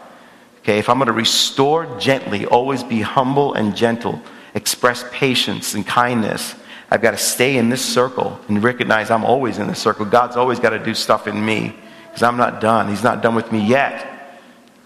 Okay, 0.60 0.78
if 0.78 0.88
I'm 0.88 0.98
going 0.98 1.08
to 1.08 1.14
restore 1.14 1.98
gently, 2.00 2.46
always 2.46 2.84
be 2.84 3.02
humble 3.02 3.56
and 3.56 3.76
gentle, 3.76 4.22
express 4.54 5.04
patience 5.12 5.74
and 5.74 5.86
kindness, 5.86 6.54
I've 6.92 7.02
got 7.02 7.12
to 7.12 7.18
stay 7.18 7.58
in 7.58 7.70
this 7.70 7.84
circle 7.84 8.38
and 8.50 8.62
recognize 8.62 9.10
I'm 9.10 9.24
always 9.24 9.58
in 9.58 9.68
this 9.68 9.80
circle. 9.80 10.06
God's 10.06 10.36
always 10.36 10.60
got 10.60 10.72
to 10.72 10.80
do 10.80 10.94
stuff 10.94 11.26
in 11.26 11.44
me 11.44 11.74
because 12.08 12.22
I'm 12.22 12.36
not 12.36 12.60
done. 12.60 12.90
He's 12.90 13.04
not 13.04 13.24
done 13.24 13.34
with 13.34 13.50
me 13.52 13.66
yet. 13.66 14.08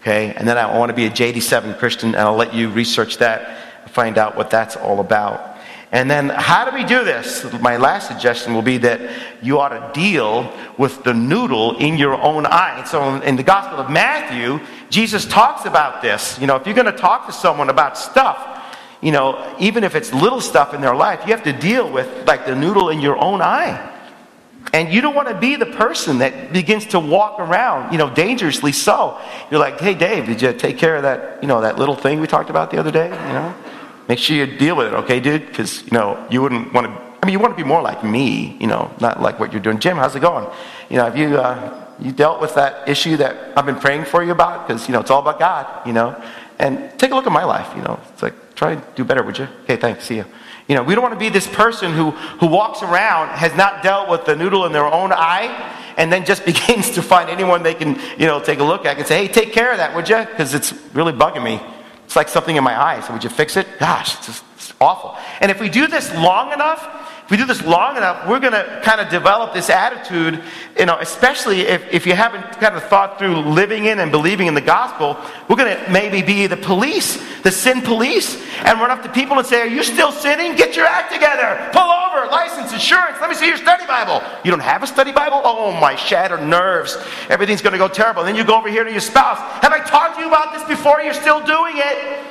Okay, 0.01 0.35
and 0.35 0.47
then 0.47 0.55
I 0.55 0.77
want 0.77 0.91
to 0.91 0.95
be 0.95 1.07
a 1.07 1.09
J87 1.09 1.79
Christian, 1.79 2.09
and 2.09 2.17
I'll 2.17 2.35
let 2.35 2.53
you 2.53 2.69
research 2.69 3.17
that 3.17 3.89
find 3.89 4.19
out 4.19 4.35
what 4.35 4.51
that's 4.51 4.75
all 4.75 4.99
about. 4.99 5.57
And 5.91 6.11
then, 6.11 6.29
how 6.29 6.69
do 6.69 6.75
we 6.75 6.83
do 6.83 7.03
this? 7.05 7.45
My 7.61 7.77
last 7.77 8.07
suggestion 8.07 8.53
will 8.53 8.61
be 8.61 8.77
that 8.79 8.99
you 9.41 9.59
ought 9.59 9.69
to 9.69 9.99
deal 9.99 10.51
with 10.77 11.03
the 11.03 11.13
noodle 11.13 11.77
in 11.77 11.97
your 11.97 12.21
own 12.21 12.45
eye. 12.45 12.83
So, 12.85 13.15
in 13.21 13.35
the 13.37 13.43
Gospel 13.43 13.79
of 13.79 13.89
Matthew, 13.89 14.59
Jesus 14.89 15.25
talks 15.25 15.65
about 15.65 16.01
this. 16.01 16.37
You 16.39 16.47
know, 16.47 16.57
if 16.57 16.67
you're 16.67 16.75
going 16.75 16.85
to 16.85 16.91
talk 16.91 17.27
to 17.27 17.31
someone 17.31 17.69
about 17.69 17.97
stuff, 17.97 18.54
you 19.01 19.11
know, 19.11 19.55
even 19.59 19.83
if 19.83 19.95
it's 19.95 20.13
little 20.13 20.41
stuff 20.41 20.73
in 20.73 20.81
their 20.81 20.95
life, 20.95 21.21
you 21.25 21.33
have 21.33 21.43
to 21.43 21.53
deal 21.53 21.89
with 21.91 22.27
like 22.27 22.45
the 22.45 22.55
noodle 22.55 22.89
in 22.89 22.99
your 23.01 23.17
own 23.17 23.41
eye. 23.41 23.91
And 24.73 24.91
you 24.91 25.01
don't 25.01 25.15
want 25.15 25.27
to 25.29 25.35
be 25.35 25.55
the 25.55 25.65
person 25.65 26.17
that 26.19 26.51
begins 26.51 26.87
to 26.87 26.99
walk 26.99 27.39
around, 27.39 27.91
you 27.91 27.97
know, 27.97 28.13
dangerously 28.13 28.71
so. 28.71 29.19
You're 29.49 29.59
like, 29.59 29.79
hey, 29.79 29.93
Dave, 29.93 30.25
did 30.25 30.41
you 30.41 30.53
take 30.53 30.77
care 30.77 30.95
of 30.95 31.03
that, 31.03 31.41
you 31.41 31.47
know, 31.47 31.61
that 31.61 31.77
little 31.77 31.95
thing 31.95 32.19
we 32.19 32.27
talked 32.27 32.49
about 32.49 32.71
the 32.71 32.79
other 32.79 32.91
day? 32.91 33.05
You 33.05 33.33
know, 33.33 33.55
make 34.07 34.19
sure 34.19 34.35
you 34.35 34.57
deal 34.57 34.75
with 34.75 34.87
it, 34.87 34.93
okay, 34.93 35.19
dude? 35.19 35.45
Because, 35.45 35.83
you 35.83 35.91
know, 35.91 36.25
you 36.29 36.41
wouldn't 36.41 36.73
want 36.73 36.87
to, 36.87 36.91
I 37.21 37.25
mean, 37.25 37.33
you 37.33 37.39
want 37.39 37.55
to 37.55 37.63
be 37.63 37.67
more 37.67 37.81
like 37.81 38.03
me, 38.03 38.57
you 38.59 38.67
know, 38.67 38.91
not 38.99 39.21
like 39.21 39.39
what 39.39 39.53
you're 39.53 39.61
doing. 39.61 39.79
Jim, 39.79 39.97
how's 39.97 40.15
it 40.15 40.21
going? 40.21 40.47
You 40.89 40.97
know, 40.97 41.05
have 41.05 41.17
you, 41.17 41.37
uh, 41.37 41.85
you 41.99 42.11
dealt 42.11 42.41
with 42.41 42.55
that 42.55 42.89
issue 42.89 43.17
that 43.17 43.57
I've 43.57 43.65
been 43.65 43.79
praying 43.79 44.05
for 44.05 44.23
you 44.23 44.31
about? 44.31 44.67
Because, 44.67 44.87
you 44.87 44.93
know, 44.93 44.99
it's 44.99 45.11
all 45.11 45.21
about 45.21 45.39
God, 45.39 45.87
you 45.87 45.93
know? 45.93 46.21
And 46.59 46.91
take 46.99 47.11
a 47.11 47.15
look 47.15 47.27
at 47.27 47.31
my 47.31 47.45
life, 47.45 47.71
you 47.75 47.81
know. 47.81 47.99
It's 48.11 48.23
like, 48.23 48.33
try 48.55 48.75
to 48.75 48.83
do 48.95 49.03
better, 49.03 49.23
would 49.23 49.37
you? 49.37 49.47
Okay, 49.63 49.75
thanks, 49.75 50.05
see 50.05 50.17
you. 50.17 50.25
You 50.67 50.75
know, 50.75 50.83
we 50.83 50.95
don't 50.95 51.03
want 51.03 51.13
to 51.13 51.19
be 51.19 51.29
this 51.29 51.47
person 51.47 51.93
who, 51.93 52.11
who 52.11 52.47
walks 52.47 52.81
around, 52.81 53.29
has 53.29 53.55
not 53.55 53.83
dealt 53.83 54.09
with 54.09 54.25
the 54.25 54.35
noodle 54.35 54.65
in 54.65 54.71
their 54.71 54.85
own 54.85 55.11
eye, 55.11 55.93
and 55.97 56.11
then 56.11 56.25
just 56.25 56.45
begins 56.51 56.91
to 56.91 57.01
find 57.01 57.29
anyone 57.29 57.63
they 57.63 57.75
can, 57.75 57.99
you 58.17 58.25
know, 58.25 58.39
take 58.39 58.59
a 58.59 58.63
look 58.63 58.85
at 58.85 58.97
and 58.97 59.05
say, 59.05 59.27
hey, 59.27 59.31
take 59.31 59.53
care 59.53 59.71
of 59.71 59.77
that, 59.77 59.95
would 59.95 60.09
you? 60.09 60.17
Because 60.17 60.53
it's 60.53 60.73
really 60.93 61.13
bugging 61.13 61.43
me. 61.43 61.61
It's 62.05 62.15
like 62.15 62.29
something 62.29 62.55
in 62.55 62.63
my 62.63 62.79
eye. 62.79 63.01
So 63.01 63.13
would 63.13 63.23
you 63.23 63.29
fix 63.29 63.57
it? 63.57 63.67
Gosh, 63.79 64.15
it's 64.15 64.27
just 64.27 64.43
it's 64.55 64.73
awful. 64.79 65.17
And 65.41 65.51
if 65.51 65.59
we 65.59 65.69
do 65.69 65.87
this 65.87 66.13
long 66.15 66.51
enough, 66.53 67.04
if 67.25 67.31
we 67.31 67.37
do 67.37 67.47
this 67.47 67.63
long 67.65 67.97
enough, 67.97 68.27
we're 68.27 68.39
going 68.39 68.53
to 68.53 68.81
kind 68.83 69.01
of 69.01 69.09
develop 69.09 69.51
this 69.51 69.71
attitude, 69.71 70.43
you 70.77 70.85
know, 70.85 70.99
especially 70.99 71.61
if, 71.61 71.83
if 71.91 72.05
you 72.05 72.13
haven't 72.13 72.43
kind 72.59 72.75
of 72.75 72.83
thought 72.83 73.17
through 73.17 73.39
living 73.39 73.85
in 73.85 73.97
and 73.97 74.11
believing 74.11 74.45
in 74.45 74.53
the 74.53 74.61
gospel, 74.61 75.17
we're 75.49 75.55
going 75.55 75.75
to 75.75 75.91
maybe 75.91 76.21
be 76.21 76.45
the 76.45 76.55
police, 76.55 77.17
the 77.41 77.51
sin 77.51 77.81
police, 77.81 78.35
and 78.63 78.79
run 78.79 78.91
up 78.91 79.01
to 79.01 79.11
people 79.11 79.39
and 79.39 79.47
say, 79.47 79.61
Are 79.61 79.67
you 79.67 79.81
still 79.81 80.11
sinning? 80.11 80.55
Get 80.55 80.75
your 80.75 80.85
act 80.85 81.11
together. 81.11 81.67
Pull 81.73 81.81
over, 81.81 82.29
license, 82.29 82.71
insurance. 82.71 83.17
Let 83.19 83.31
me 83.31 83.35
see 83.35 83.47
your 83.47 83.57
study 83.57 83.87
Bible. 83.87 84.21
You 84.43 84.51
don't 84.51 84.59
have 84.59 84.83
a 84.83 84.87
study 84.87 85.11
Bible? 85.11 85.41
Oh, 85.43 85.71
my 85.71 85.95
shattered 85.95 86.43
nerves. 86.43 86.95
Everything's 87.29 87.63
going 87.63 87.73
to 87.73 87.79
go 87.79 87.87
terrible. 87.87 88.21
And 88.21 88.27
then 88.27 88.35
you 88.35 88.45
go 88.45 88.55
over 88.55 88.69
here 88.69 88.83
to 88.83 88.91
your 88.91 89.01
spouse. 89.01 89.39
Have 89.63 89.73
I 89.73 89.79
talked 89.79 90.17
to 90.17 90.21
you 90.21 90.27
about 90.27 90.53
this 90.53 90.63
before? 90.67 91.01
You're 91.01 91.15
still 91.15 91.43
doing 91.43 91.73
it. 91.77 92.23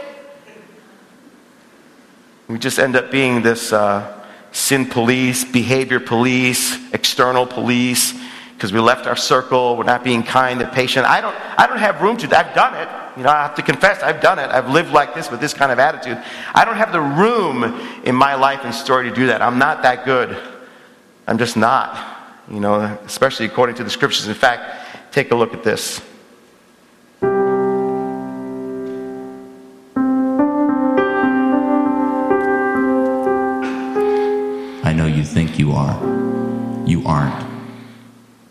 We 2.46 2.58
just 2.60 2.78
end 2.78 2.94
up 2.94 3.10
being 3.10 3.42
this. 3.42 3.72
Uh, 3.72 4.13
sin 4.54 4.86
police, 4.86 5.44
behavior 5.44 5.98
police, 5.98 6.78
external 6.94 7.44
police, 7.44 8.14
because 8.54 8.72
we 8.72 8.78
left 8.78 9.06
our 9.06 9.16
circle, 9.16 9.76
we're 9.76 9.82
not 9.82 10.04
being 10.04 10.22
kind 10.22 10.62
and 10.62 10.70
patient. 10.70 11.04
I 11.04 11.20
don't, 11.20 11.34
I 11.58 11.66
don't 11.66 11.78
have 11.78 12.00
room 12.00 12.16
to, 12.18 12.38
I've 12.38 12.54
done 12.54 12.74
it. 12.74 12.88
You 13.18 13.24
know, 13.24 13.30
I 13.30 13.42
have 13.42 13.56
to 13.56 13.62
confess, 13.62 14.00
I've 14.02 14.20
done 14.20 14.38
it. 14.38 14.48
I've 14.50 14.70
lived 14.70 14.92
like 14.92 15.12
this 15.12 15.28
with 15.28 15.40
this 15.40 15.52
kind 15.52 15.72
of 15.72 15.80
attitude. 15.80 16.22
I 16.54 16.64
don't 16.64 16.76
have 16.76 16.92
the 16.92 17.00
room 17.00 17.64
in 18.04 18.14
my 18.14 18.36
life 18.36 18.60
and 18.62 18.72
story 18.72 19.10
to 19.10 19.14
do 19.14 19.26
that. 19.26 19.42
I'm 19.42 19.58
not 19.58 19.82
that 19.82 20.04
good. 20.04 20.40
I'm 21.26 21.36
just 21.36 21.56
not, 21.56 21.98
you 22.48 22.60
know, 22.60 22.80
especially 23.04 23.46
according 23.46 23.74
to 23.76 23.84
the 23.84 23.90
scriptures. 23.90 24.28
In 24.28 24.34
fact, 24.34 25.12
take 25.12 25.32
a 25.32 25.34
look 25.34 25.52
at 25.52 25.64
this. 25.64 26.00
Think 35.34 35.58
you 35.58 35.72
are. 35.72 35.96
You 36.86 37.04
aren't. 37.06 37.44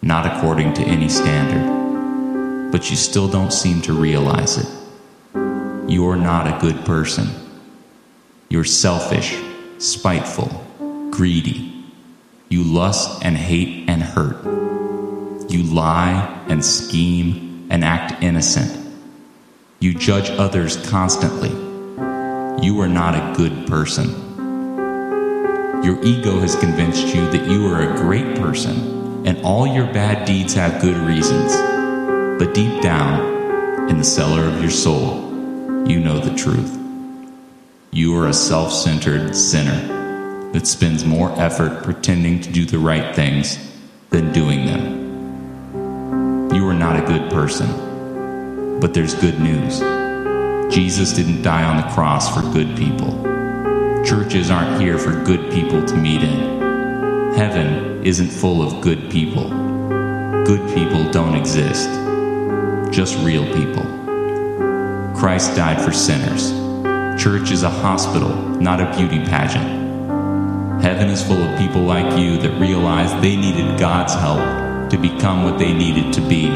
Not 0.02 0.26
according 0.26 0.74
to 0.74 0.82
any 0.82 1.08
standard. 1.08 2.72
But 2.74 2.90
you 2.90 2.98
still 2.98 3.30
don't 3.30 3.54
seem 3.54 3.82
to 3.84 3.94
realize 3.94 4.58
it. 4.58 4.68
You're 5.90 6.18
not 6.18 6.46
a 6.46 6.60
good 6.60 6.86
person. 6.86 7.30
You're 8.50 8.66
selfish, 8.66 9.40
spiteful, 9.78 10.50
greedy. 11.10 11.86
You 12.50 12.64
lust 12.64 13.24
and 13.24 13.38
hate 13.38 13.88
and 13.88 14.04
hurt. 14.04 14.44
You 15.50 15.64
lie 15.64 16.44
and 16.50 16.66
scheme 16.66 17.66
and 17.70 17.86
act 17.86 18.22
innocent. 18.22 18.78
You 19.80 19.94
judge 19.94 20.30
others 20.32 20.76
constantly. 20.90 21.52
You 22.62 22.82
are 22.82 22.90
not 22.90 23.16
a 23.16 23.38
good 23.38 23.68
person. 23.68 24.23
Your 25.84 26.02
ego 26.02 26.40
has 26.40 26.56
convinced 26.56 27.14
you 27.14 27.30
that 27.32 27.46
you 27.46 27.68
are 27.68 27.82
a 27.82 27.98
great 27.98 28.38
person 28.38 29.26
and 29.28 29.44
all 29.44 29.68
your 29.68 29.86
bad 29.88 30.26
deeds 30.26 30.54
have 30.54 30.82
good 30.82 30.96
reasons. 30.96 31.54
But 32.40 32.54
deep 32.54 32.82
down, 32.82 33.90
in 33.90 33.98
the 33.98 34.04
cellar 34.06 34.44
of 34.44 34.62
your 34.62 34.72
soul, 34.72 35.30
you 35.86 36.00
know 36.00 36.20
the 36.20 36.34
truth. 36.36 36.80
You 37.92 38.18
are 38.18 38.28
a 38.28 38.34
self 38.34 38.72
centered 38.72 39.36
sinner 39.36 40.52
that 40.54 40.68
spends 40.68 41.04
more 41.04 41.32
effort 41.38 41.84
pretending 41.84 42.40
to 42.42 42.50
do 42.50 42.64
the 42.64 42.80
right 42.80 43.14
things 43.14 43.58
than 44.10 44.32
doing 44.32 44.66
them. 44.66 46.54
You 46.56 46.66
are 46.70 46.74
not 46.74 46.96
a 46.96 47.06
good 47.06 47.30
person, 47.30 48.80
but 48.80 48.94
there's 48.94 49.16
good 49.16 49.40
news. 49.42 49.80
Jesus 50.74 51.12
didn't 51.12 51.42
die 51.42 51.64
on 51.64 51.76
the 51.76 51.94
cross 51.94 52.34
for 52.34 52.42
good 52.54 52.78
people. 52.78 53.33
Churches 54.34 54.50
aren't 54.50 54.82
here 54.82 54.98
for 54.98 55.12
good 55.26 55.52
people 55.52 55.86
to 55.86 55.96
meet 55.96 56.24
in. 56.24 57.34
Heaven 57.36 58.04
isn't 58.04 58.30
full 58.30 58.64
of 58.64 58.82
good 58.82 59.12
people. 59.12 59.48
Good 60.44 60.74
people 60.74 61.08
don't 61.12 61.36
exist, 61.36 61.88
just 62.92 63.16
real 63.24 63.46
people. 63.54 63.84
Christ 65.16 65.56
died 65.56 65.80
for 65.80 65.92
sinners. 65.92 66.52
Church 67.22 67.52
is 67.52 67.62
a 67.62 67.70
hospital, 67.70 68.36
not 68.60 68.82
a 68.82 68.92
beauty 68.98 69.20
pageant. 69.24 70.82
Heaven 70.82 71.10
is 71.10 71.22
full 71.22 71.38
of 71.38 71.60
people 71.60 71.84
like 71.84 72.18
you 72.20 72.36
that 72.38 72.60
realized 72.60 73.24
they 73.24 73.36
needed 73.36 73.80
God's 73.80 74.16
help 74.16 74.90
to 74.90 74.98
become 74.98 75.44
what 75.44 75.60
they 75.60 75.74
needed 75.74 76.12
to 76.12 76.22
be 76.22 76.48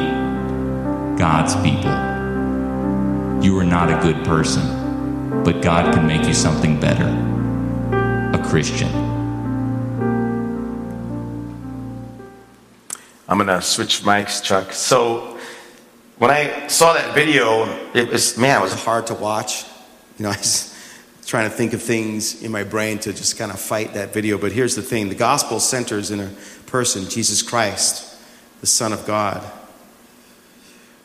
God's 1.16 1.54
people. 1.58 1.94
You 3.44 3.56
are 3.60 3.63
not 3.63 3.92
a 3.92 4.02
good 4.02 4.26
person, 4.26 5.44
but 5.44 5.62
God 5.62 5.94
can 5.94 6.08
make 6.08 6.26
you 6.26 6.34
something 6.34 6.80
better 6.80 7.36
a 8.38 8.43
Christian. 8.43 8.93
I'm 13.28 13.38
going 13.38 13.47
to 13.47 13.62
switch 13.62 14.02
mics, 14.02 14.43
Chuck. 14.43 14.71
So, 14.73 15.38
when 16.17 16.32
I 16.32 16.67
saw 16.67 16.93
that 16.93 17.13
video, 17.13 17.65
it 17.93 18.10
was, 18.10 18.38
man, 18.38 18.60
it 18.60 18.63
was 18.63 18.73
hard 18.73 19.08
to 19.08 19.13
watch. 19.13 19.65
You 20.17 20.23
know, 20.23 20.30
I 20.32 20.38
was 20.38 20.76
trying 21.26 21.50
to 21.50 21.56
think 21.56 21.73
of 21.73 21.82
things 21.82 22.43
in 22.43 22.52
my 22.52 22.63
brain 22.63 23.00
to 23.00 23.13
just 23.13 23.38
kind 23.38 23.52
of 23.52 23.60
fight 23.60 23.93
that 23.93 24.13
video. 24.13 24.38
But 24.38 24.52
here's 24.52 24.76
the 24.76 24.82
thing 24.82 25.10
the 25.10 25.15
gospel 25.15 25.60
centers 25.60 26.12
in 26.12 26.19
a 26.19 26.32
person, 26.67 27.10
Jesus 27.10 27.41
Christ, 27.41 28.15
the 28.62 28.67
Son 28.67 28.93
of 28.93 29.06
God. 29.06 29.43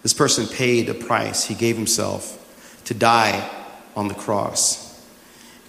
This 0.02 0.12
person 0.12 0.46
paid 0.46 0.88
a 0.88 0.94
price, 0.94 1.44
he 1.44 1.54
gave 1.54 1.76
himself 1.76 2.38
to 2.84 2.94
die 2.94 3.48
on 3.94 4.08
the 4.08 4.14
cross. 4.14 4.91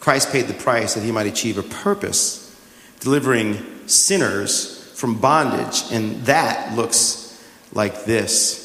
Christ 0.03 0.33
paid 0.33 0.47
the 0.47 0.53
price 0.53 0.95
that 0.95 1.03
he 1.03 1.13
might 1.13 1.27
achieve 1.27 1.57
a 1.57 1.63
purpose, 1.63 2.53
delivering 2.99 3.87
sinners 3.87 4.91
from 4.95 5.21
bondage. 5.21 5.81
And 5.93 6.25
that 6.25 6.75
looks 6.75 7.41
like 7.71 8.03
this. 8.03 8.59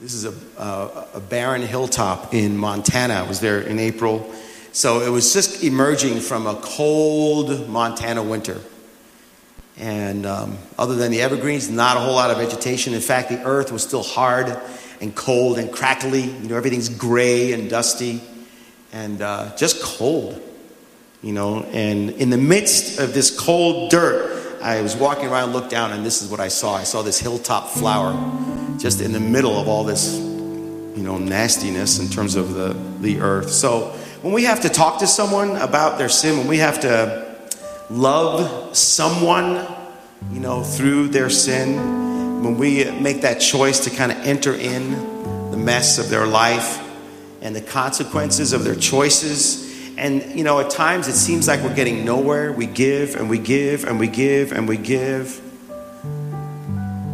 This 0.00 0.14
is 0.14 0.24
a, 0.24 0.32
a, 0.58 1.08
a 1.16 1.20
barren 1.20 1.60
hilltop 1.60 2.32
in 2.32 2.56
Montana. 2.56 3.12
I 3.12 3.28
was 3.28 3.40
there 3.40 3.60
in 3.60 3.78
April. 3.78 4.32
So 4.72 5.02
it 5.02 5.10
was 5.10 5.34
just 5.34 5.62
emerging 5.62 6.20
from 6.20 6.46
a 6.46 6.54
cold 6.54 7.68
Montana 7.68 8.22
winter. 8.22 8.62
And 9.76 10.24
um, 10.24 10.56
other 10.78 10.94
than 10.94 11.12
the 11.12 11.20
evergreens, 11.20 11.68
not 11.68 11.98
a 11.98 12.00
whole 12.00 12.14
lot 12.14 12.30
of 12.30 12.38
vegetation. 12.38 12.94
In 12.94 13.02
fact, 13.02 13.28
the 13.28 13.44
earth 13.44 13.70
was 13.70 13.82
still 13.82 14.02
hard 14.02 14.58
and 15.02 15.14
cold 15.14 15.58
and 15.58 15.70
crackly. 15.70 16.22
You 16.22 16.48
know, 16.48 16.56
everything's 16.56 16.88
gray 16.88 17.52
and 17.52 17.68
dusty 17.68 18.22
and 18.92 19.22
uh, 19.22 19.56
just 19.56 19.82
cold, 19.82 20.40
you 21.22 21.32
know. 21.32 21.62
And 21.64 22.10
in 22.10 22.30
the 22.30 22.36
midst 22.36 23.00
of 23.00 23.14
this 23.14 23.36
cold 23.36 23.90
dirt, 23.90 24.60
I 24.62 24.82
was 24.82 24.94
walking 24.94 25.26
around, 25.26 25.52
looked 25.52 25.70
down, 25.70 25.92
and 25.92 26.04
this 26.06 26.22
is 26.22 26.28
what 26.30 26.38
I 26.38 26.48
saw. 26.48 26.74
I 26.74 26.84
saw 26.84 27.02
this 27.02 27.18
hilltop 27.18 27.70
flower 27.70 28.12
just 28.78 29.00
in 29.00 29.12
the 29.12 29.20
middle 29.20 29.58
of 29.58 29.66
all 29.66 29.82
this, 29.82 30.18
you 30.18 31.02
know, 31.02 31.18
nastiness 31.18 31.98
in 31.98 32.08
terms 32.08 32.36
of 32.36 32.54
the, 32.54 32.76
the 33.00 33.20
earth. 33.20 33.50
So 33.50 33.88
when 34.20 34.32
we 34.32 34.44
have 34.44 34.60
to 34.60 34.68
talk 34.68 35.00
to 35.00 35.06
someone 35.06 35.56
about 35.56 35.98
their 35.98 36.08
sin, 36.08 36.38
when 36.38 36.46
we 36.46 36.58
have 36.58 36.80
to 36.82 37.36
love 37.90 38.76
someone, 38.76 39.66
you 40.30 40.38
know, 40.38 40.62
through 40.62 41.08
their 41.08 41.30
sin, 41.30 42.42
when 42.44 42.56
we 42.56 42.88
make 43.00 43.22
that 43.22 43.40
choice 43.40 43.80
to 43.80 43.90
kind 43.90 44.12
of 44.12 44.18
enter 44.18 44.54
in 44.54 45.50
the 45.50 45.56
mess 45.56 45.98
of 45.98 46.08
their 46.08 46.26
life 46.26 46.91
and 47.42 47.54
the 47.54 47.60
consequences 47.60 48.52
of 48.52 48.64
their 48.64 48.76
choices, 48.76 49.70
and, 49.98 50.36
you 50.36 50.44
know, 50.44 50.60
at 50.60 50.70
times 50.70 51.06
it 51.06 51.14
seems 51.14 51.46
like 51.46 51.60
we're 51.60 51.74
getting 51.74 52.04
nowhere. 52.04 52.50
We 52.50 52.66
give 52.66 53.14
and 53.14 53.28
we 53.28 53.38
give 53.38 53.84
and 53.84 54.00
we 54.00 54.08
give 54.08 54.52
and 54.52 54.66
we 54.66 54.76
give. 54.76 55.38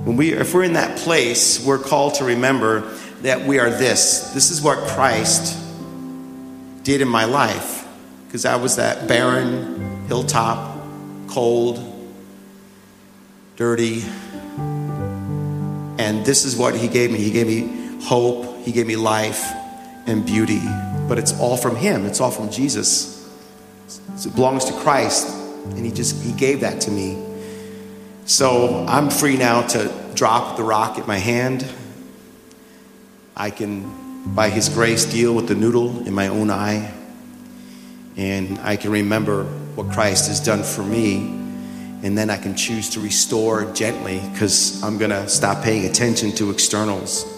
When 0.06 0.16
we, 0.16 0.32
if 0.32 0.54
we're 0.54 0.62
in 0.62 0.74
that 0.74 0.98
place, 0.98 1.64
we're 1.64 1.78
called 1.78 2.14
to 2.14 2.24
remember 2.24 2.82
that 3.22 3.44
we 3.46 3.58
are 3.58 3.68
this. 3.68 4.30
This 4.32 4.50
is 4.50 4.62
what 4.62 4.78
Christ 4.88 5.58
did 6.84 7.00
in 7.00 7.08
my 7.08 7.24
life. 7.24 7.86
Because 8.26 8.44
I 8.44 8.56
was 8.56 8.76
that 8.76 9.08
barren, 9.08 10.06
hilltop, 10.06 10.78
cold, 11.26 11.78
dirty. 13.56 14.02
And 15.98 16.24
this 16.24 16.44
is 16.44 16.56
what 16.56 16.76
He 16.76 16.86
gave 16.86 17.10
me. 17.10 17.18
He 17.18 17.32
gave 17.32 17.46
me 17.48 17.98
hope, 18.04 18.64
He 18.64 18.70
gave 18.72 18.86
me 18.86 18.96
life 18.96 19.57
and 20.08 20.26
beauty 20.26 20.62
but 21.08 21.18
it's 21.18 21.38
all 21.40 21.56
from 21.56 21.74
Him. 21.74 22.04
It's 22.04 22.20
all 22.20 22.30
from 22.30 22.50
Jesus. 22.50 23.16
It 24.24 24.34
belongs 24.34 24.66
to 24.66 24.72
Christ, 24.74 25.26
and 25.70 25.84
He 25.84 25.90
just 25.90 26.22
He 26.22 26.32
gave 26.32 26.60
that 26.60 26.82
to 26.82 26.90
me. 26.90 27.24
So 28.26 28.84
I'm 28.86 29.08
free 29.08 29.38
now 29.38 29.62
to 29.68 29.90
drop 30.14 30.58
the 30.58 30.62
rock 30.62 30.98
at 30.98 31.08
my 31.08 31.16
hand. 31.16 31.66
I 33.34 33.50
can, 33.50 34.34
by 34.34 34.50
His 34.50 34.68
grace, 34.68 35.06
deal 35.06 35.34
with 35.34 35.48
the 35.48 35.54
noodle 35.54 36.06
in 36.06 36.12
my 36.12 36.28
own 36.28 36.50
eye, 36.50 36.92
and 38.16 38.58
I 38.58 38.76
can 38.76 38.90
remember 38.92 39.44
what 39.74 39.90
Christ 39.90 40.28
has 40.28 40.40
done 40.40 40.62
for 40.62 40.82
me. 40.82 41.36
And 42.00 42.16
then 42.16 42.30
I 42.30 42.36
can 42.36 42.54
choose 42.54 42.90
to 42.90 43.00
restore 43.00 43.72
gently 43.72 44.20
because 44.32 44.80
I'm 44.84 44.98
going 44.98 45.10
to 45.10 45.28
stop 45.28 45.64
paying 45.64 45.84
attention 45.84 46.30
to 46.36 46.52
externals 46.52 47.37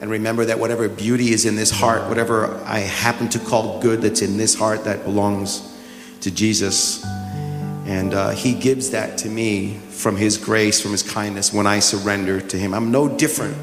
and 0.00 0.10
remember 0.10 0.44
that 0.44 0.58
whatever 0.58 0.88
beauty 0.88 1.32
is 1.32 1.44
in 1.44 1.56
this 1.56 1.70
heart, 1.70 2.08
whatever 2.08 2.54
I 2.64 2.78
happen 2.78 3.28
to 3.30 3.38
call 3.38 3.80
good 3.80 4.00
that's 4.00 4.22
in 4.22 4.36
this 4.36 4.54
heart, 4.54 4.84
that 4.84 5.04
belongs 5.04 5.76
to 6.20 6.30
Jesus. 6.30 7.04
And 7.04 8.14
uh, 8.14 8.30
He 8.30 8.54
gives 8.54 8.90
that 8.90 9.18
to 9.18 9.28
me 9.28 9.74
from 9.90 10.16
His 10.16 10.38
grace, 10.38 10.80
from 10.80 10.92
His 10.92 11.02
kindness 11.02 11.52
when 11.52 11.66
I 11.66 11.80
surrender 11.80 12.40
to 12.40 12.56
Him. 12.56 12.74
I'm 12.74 12.92
no 12.92 13.08
different 13.08 13.56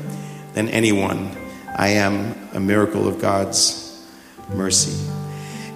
than 0.53 0.67
anyone. 0.69 1.31
I 1.77 1.89
am 1.89 2.49
a 2.53 2.59
miracle 2.59 3.07
of 3.07 3.21
God's 3.21 4.05
mercy. 4.53 5.09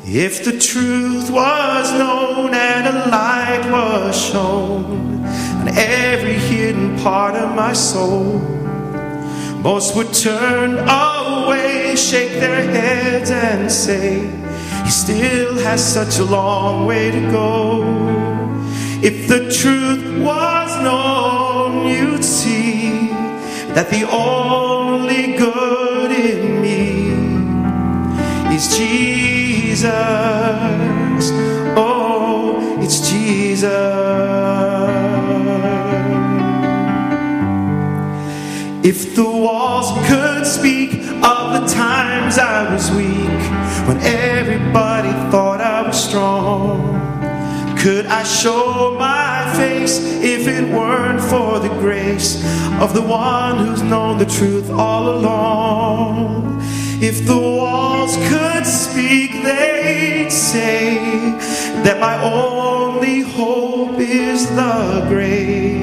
If 0.05 0.43
the 0.43 0.57
truth 0.59 1.29
was 1.29 1.93
known 1.93 2.53
and 2.53 2.87
a 2.87 3.09
light 3.09 3.69
was 3.71 4.29
shown 4.29 5.23
on 5.23 5.67
every 5.69 6.33
hidden 6.33 6.97
part 6.99 7.35
of 7.35 7.55
my 7.55 7.73
soul, 7.73 8.58
most 9.61 9.95
would 9.95 10.13
turn 10.13 10.77
away, 10.77 11.95
shake 11.95 12.39
their 12.39 12.63
heads, 12.63 13.29
and 13.29 13.69
say, 13.71 14.21
He 14.85 14.89
still 14.89 15.55
has 15.59 15.83
such 15.83 16.17
a 16.19 16.23
long 16.23 16.85
way 16.85 17.11
to 17.11 17.19
go. 17.31 17.83
If 19.01 19.27
the 19.27 19.51
truth 19.51 20.21
was 20.21 20.83
known, 20.83 21.87
you'd 21.87 22.23
see 22.23 23.09
that 23.73 23.89
the 23.89 24.03
only 24.09 25.37
good 25.37 26.11
in 26.11 26.61
me 26.61 27.09
is 28.55 28.77
Jesus. 28.77 29.91
Oh, 31.75 32.77
it's 32.81 33.09
Jesus. 33.09 34.68
If 38.89 39.13
the 39.13 39.23
walls 39.23 39.91
could 40.07 40.47
speak 40.47 40.93
of 40.93 41.45
the 41.53 41.67
times 41.71 42.39
I 42.39 42.73
was 42.73 42.89
weak, 42.89 43.41
when 43.87 43.99
everybody 44.01 45.11
thought 45.29 45.61
I 45.61 45.83
was 45.83 46.03
strong, 46.03 46.97
could 47.77 48.07
I 48.07 48.23
show 48.23 48.95
my 48.97 49.53
face 49.55 49.99
if 50.23 50.47
it 50.47 50.73
weren't 50.73 51.21
for 51.21 51.59
the 51.59 51.69
grace 51.79 52.43
of 52.81 52.95
the 52.95 53.03
one 53.03 53.59
who's 53.59 53.83
known 53.83 54.17
the 54.17 54.25
truth 54.25 54.71
all 54.71 55.07
along? 55.19 56.59
If 56.99 57.27
the 57.27 57.37
walls 57.37 58.15
could 58.27 58.65
speak, 58.65 59.43
they'd 59.43 60.31
say 60.31 60.95
that 61.83 61.99
my 61.99 62.19
only 62.23 63.21
hope 63.21 63.99
is 63.99 64.49
the 64.55 65.05
grace 65.07 65.78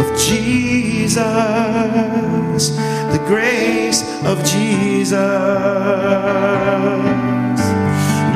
of 0.00 0.18
Jesus, 0.18 1.16
the 3.14 3.22
grace 3.26 4.02
of 4.24 4.44
Jesus. 4.44 5.18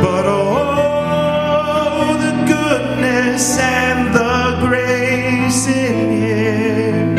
But 0.02 0.24
oh, 0.26 2.16
the 2.20 2.34
goodness 2.46 3.58
and 3.58 4.14
the 4.14 4.58
grace 4.66 5.66
in 5.66 6.10
Him. 6.22 7.16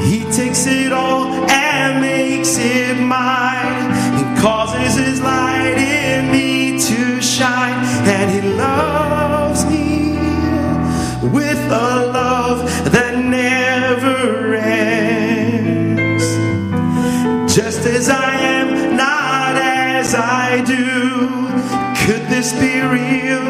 He 0.00 0.24
takes 0.32 0.66
it 0.66 0.92
all 0.92 1.26
and 1.50 2.00
makes 2.00 2.56
it 2.58 2.96
mine. 2.98 3.92
He 4.18 4.24
causes 4.40 4.96
His 4.96 5.20
light 5.20 5.39
do. 20.70 21.28
Could 22.06 22.24
this 22.28 22.52
be 22.52 22.80
real? 22.80 23.48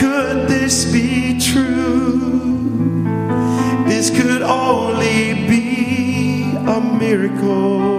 Could 0.00 0.48
this 0.48 0.90
be 0.90 1.38
true? 1.38 3.04
This 3.86 4.10
could 4.10 4.42
only 4.42 5.46
be 5.46 6.44
a 6.66 6.80
miracle. 6.80 7.93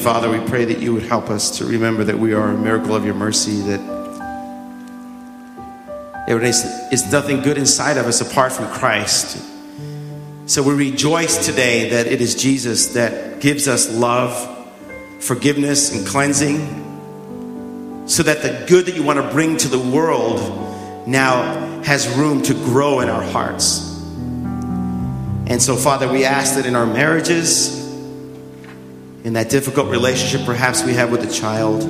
Father, 0.00 0.30
we 0.30 0.40
pray 0.48 0.64
that 0.64 0.78
you 0.78 0.94
would 0.94 1.02
help 1.02 1.28
us 1.28 1.58
to 1.58 1.66
remember 1.66 2.04
that 2.04 2.18
we 2.18 2.32
are 2.32 2.48
a 2.48 2.56
miracle 2.56 2.94
of 2.94 3.04
your 3.04 3.12
mercy, 3.12 3.60
that 3.60 3.80
is, 6.26 6.64
is 6.90 7.12
nothing 7.12 7.42
good 7.42 7.58
inside 7.58 7.98
of 7.98 8.06
us 8.06 8.22
apart 8.22 8.50
from 8.50 8.66
Christ. 8.68 9.46
So 10.46 10.62
we 10.62 10.72
rejoice 10.72 11.44
today 11.44 11.90
that 11.90 12.06
it 12.06 12.22
is 12.22 12.34
Jesus 12.34 12.94
that 12.94 13.40
gives 13.40 13.68
us 13.68 13.94
love, 13.94 14.32
forgiveness, 15.20 15.94
and 15.94 16.06
cleansing, 16.06 18.06
so 18.06 18.22
that 18.22 18.40
the 18.40 18.64
good 18.66 18.86
that 18.86 18.94
you 18.94 19.02
want 19.02 19.18
to 19.18 19.30
bring 19.30 19.58
to 19.58 19.68
the 19.68 19.78
world 19.78 20.40
now 21.06 21.82
has 21.82 22.08
room 22.16 22.40
to 22.44 22.54
grow 22.54 23.00
in 23.00 23.10
our 23.10 23.22
hearts. 23.22 24.00
And 25.46 25.60
so, 25.60 25.76
Father, 25.76 26.10
we 26.10 26.24
ask 26.24 26.54
that 26.54 26.64
in 26.64 26.74
our 26.74 26.86
marriages, 26.86 27.79
in 29.24 29.34
that 29.34 29.50
difficult 29.50 29.90
relationship 29.90 30.46
perhaps 30.46 30.82
we 30.84 30.94
have 30.94 31.10
with 31.10 31.22
a 31.22 31.32
child, 31.32 31.84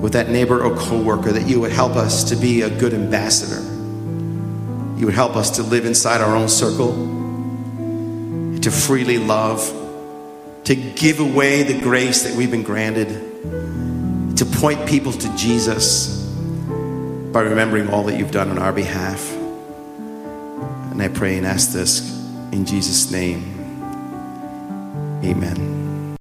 with 0.00 0.12
that 0.14 0.30
neighbor 0.30 0.62
or 0.62 0.76
coworker, 0.76 1.32
that 1.32 1.48
you 1.48 1.60
would 1.60 1.72
help 1.72 1.96
us 1.96 2.24
to 2.24 2.36
be 2.36 2.62
a 2.62 2.70
good 2.70 2.94
ambassador. 2.94 3.62
You 4.98 5.06
would 5.06 5.14
help 5.14 5.36
us 5.36 5.50
to 5.56 5.62
live 5.62 5.84
inside 5.84 6.20
our 6.20 6.34
own 6.34 6.48
circle, 6.48 6.92
to 8.60 8.70
freely 8.70 9.18
love, 9.18 9.60
to 10.64 10.74
give 10.74 11.20
away 11.20 11.62
the 11.62 11.80
grace 11.80 12.24
that 12.24 12.36
we've 12.36 12.50
been 12.50 12.62
granted, 12.62 13.08
to 14.36 14.44
point 14.44 14.88
people 14.88 15.12
to 15.12 15.36
Jesus 15.36 16.18
by 17.32 17.42
remembering 17.42 17.88
all 17.90 18.04
that 18.04 18.18
you've 18.18 18.30
done 18.30 18.50
on 18.50 18.58
our 18.58 18.72
behalf. 18.72 19.32
And 20.92 21.02
I 21.02 21.08
pray 21.08 21.36
and 21.36 21.46
ask 21.46 21.72
this 21.72 22.00
in 22.52 22.64
Jesus' 22.64 23.10
name. 23.10 23.54
Amen. 25.22 25.77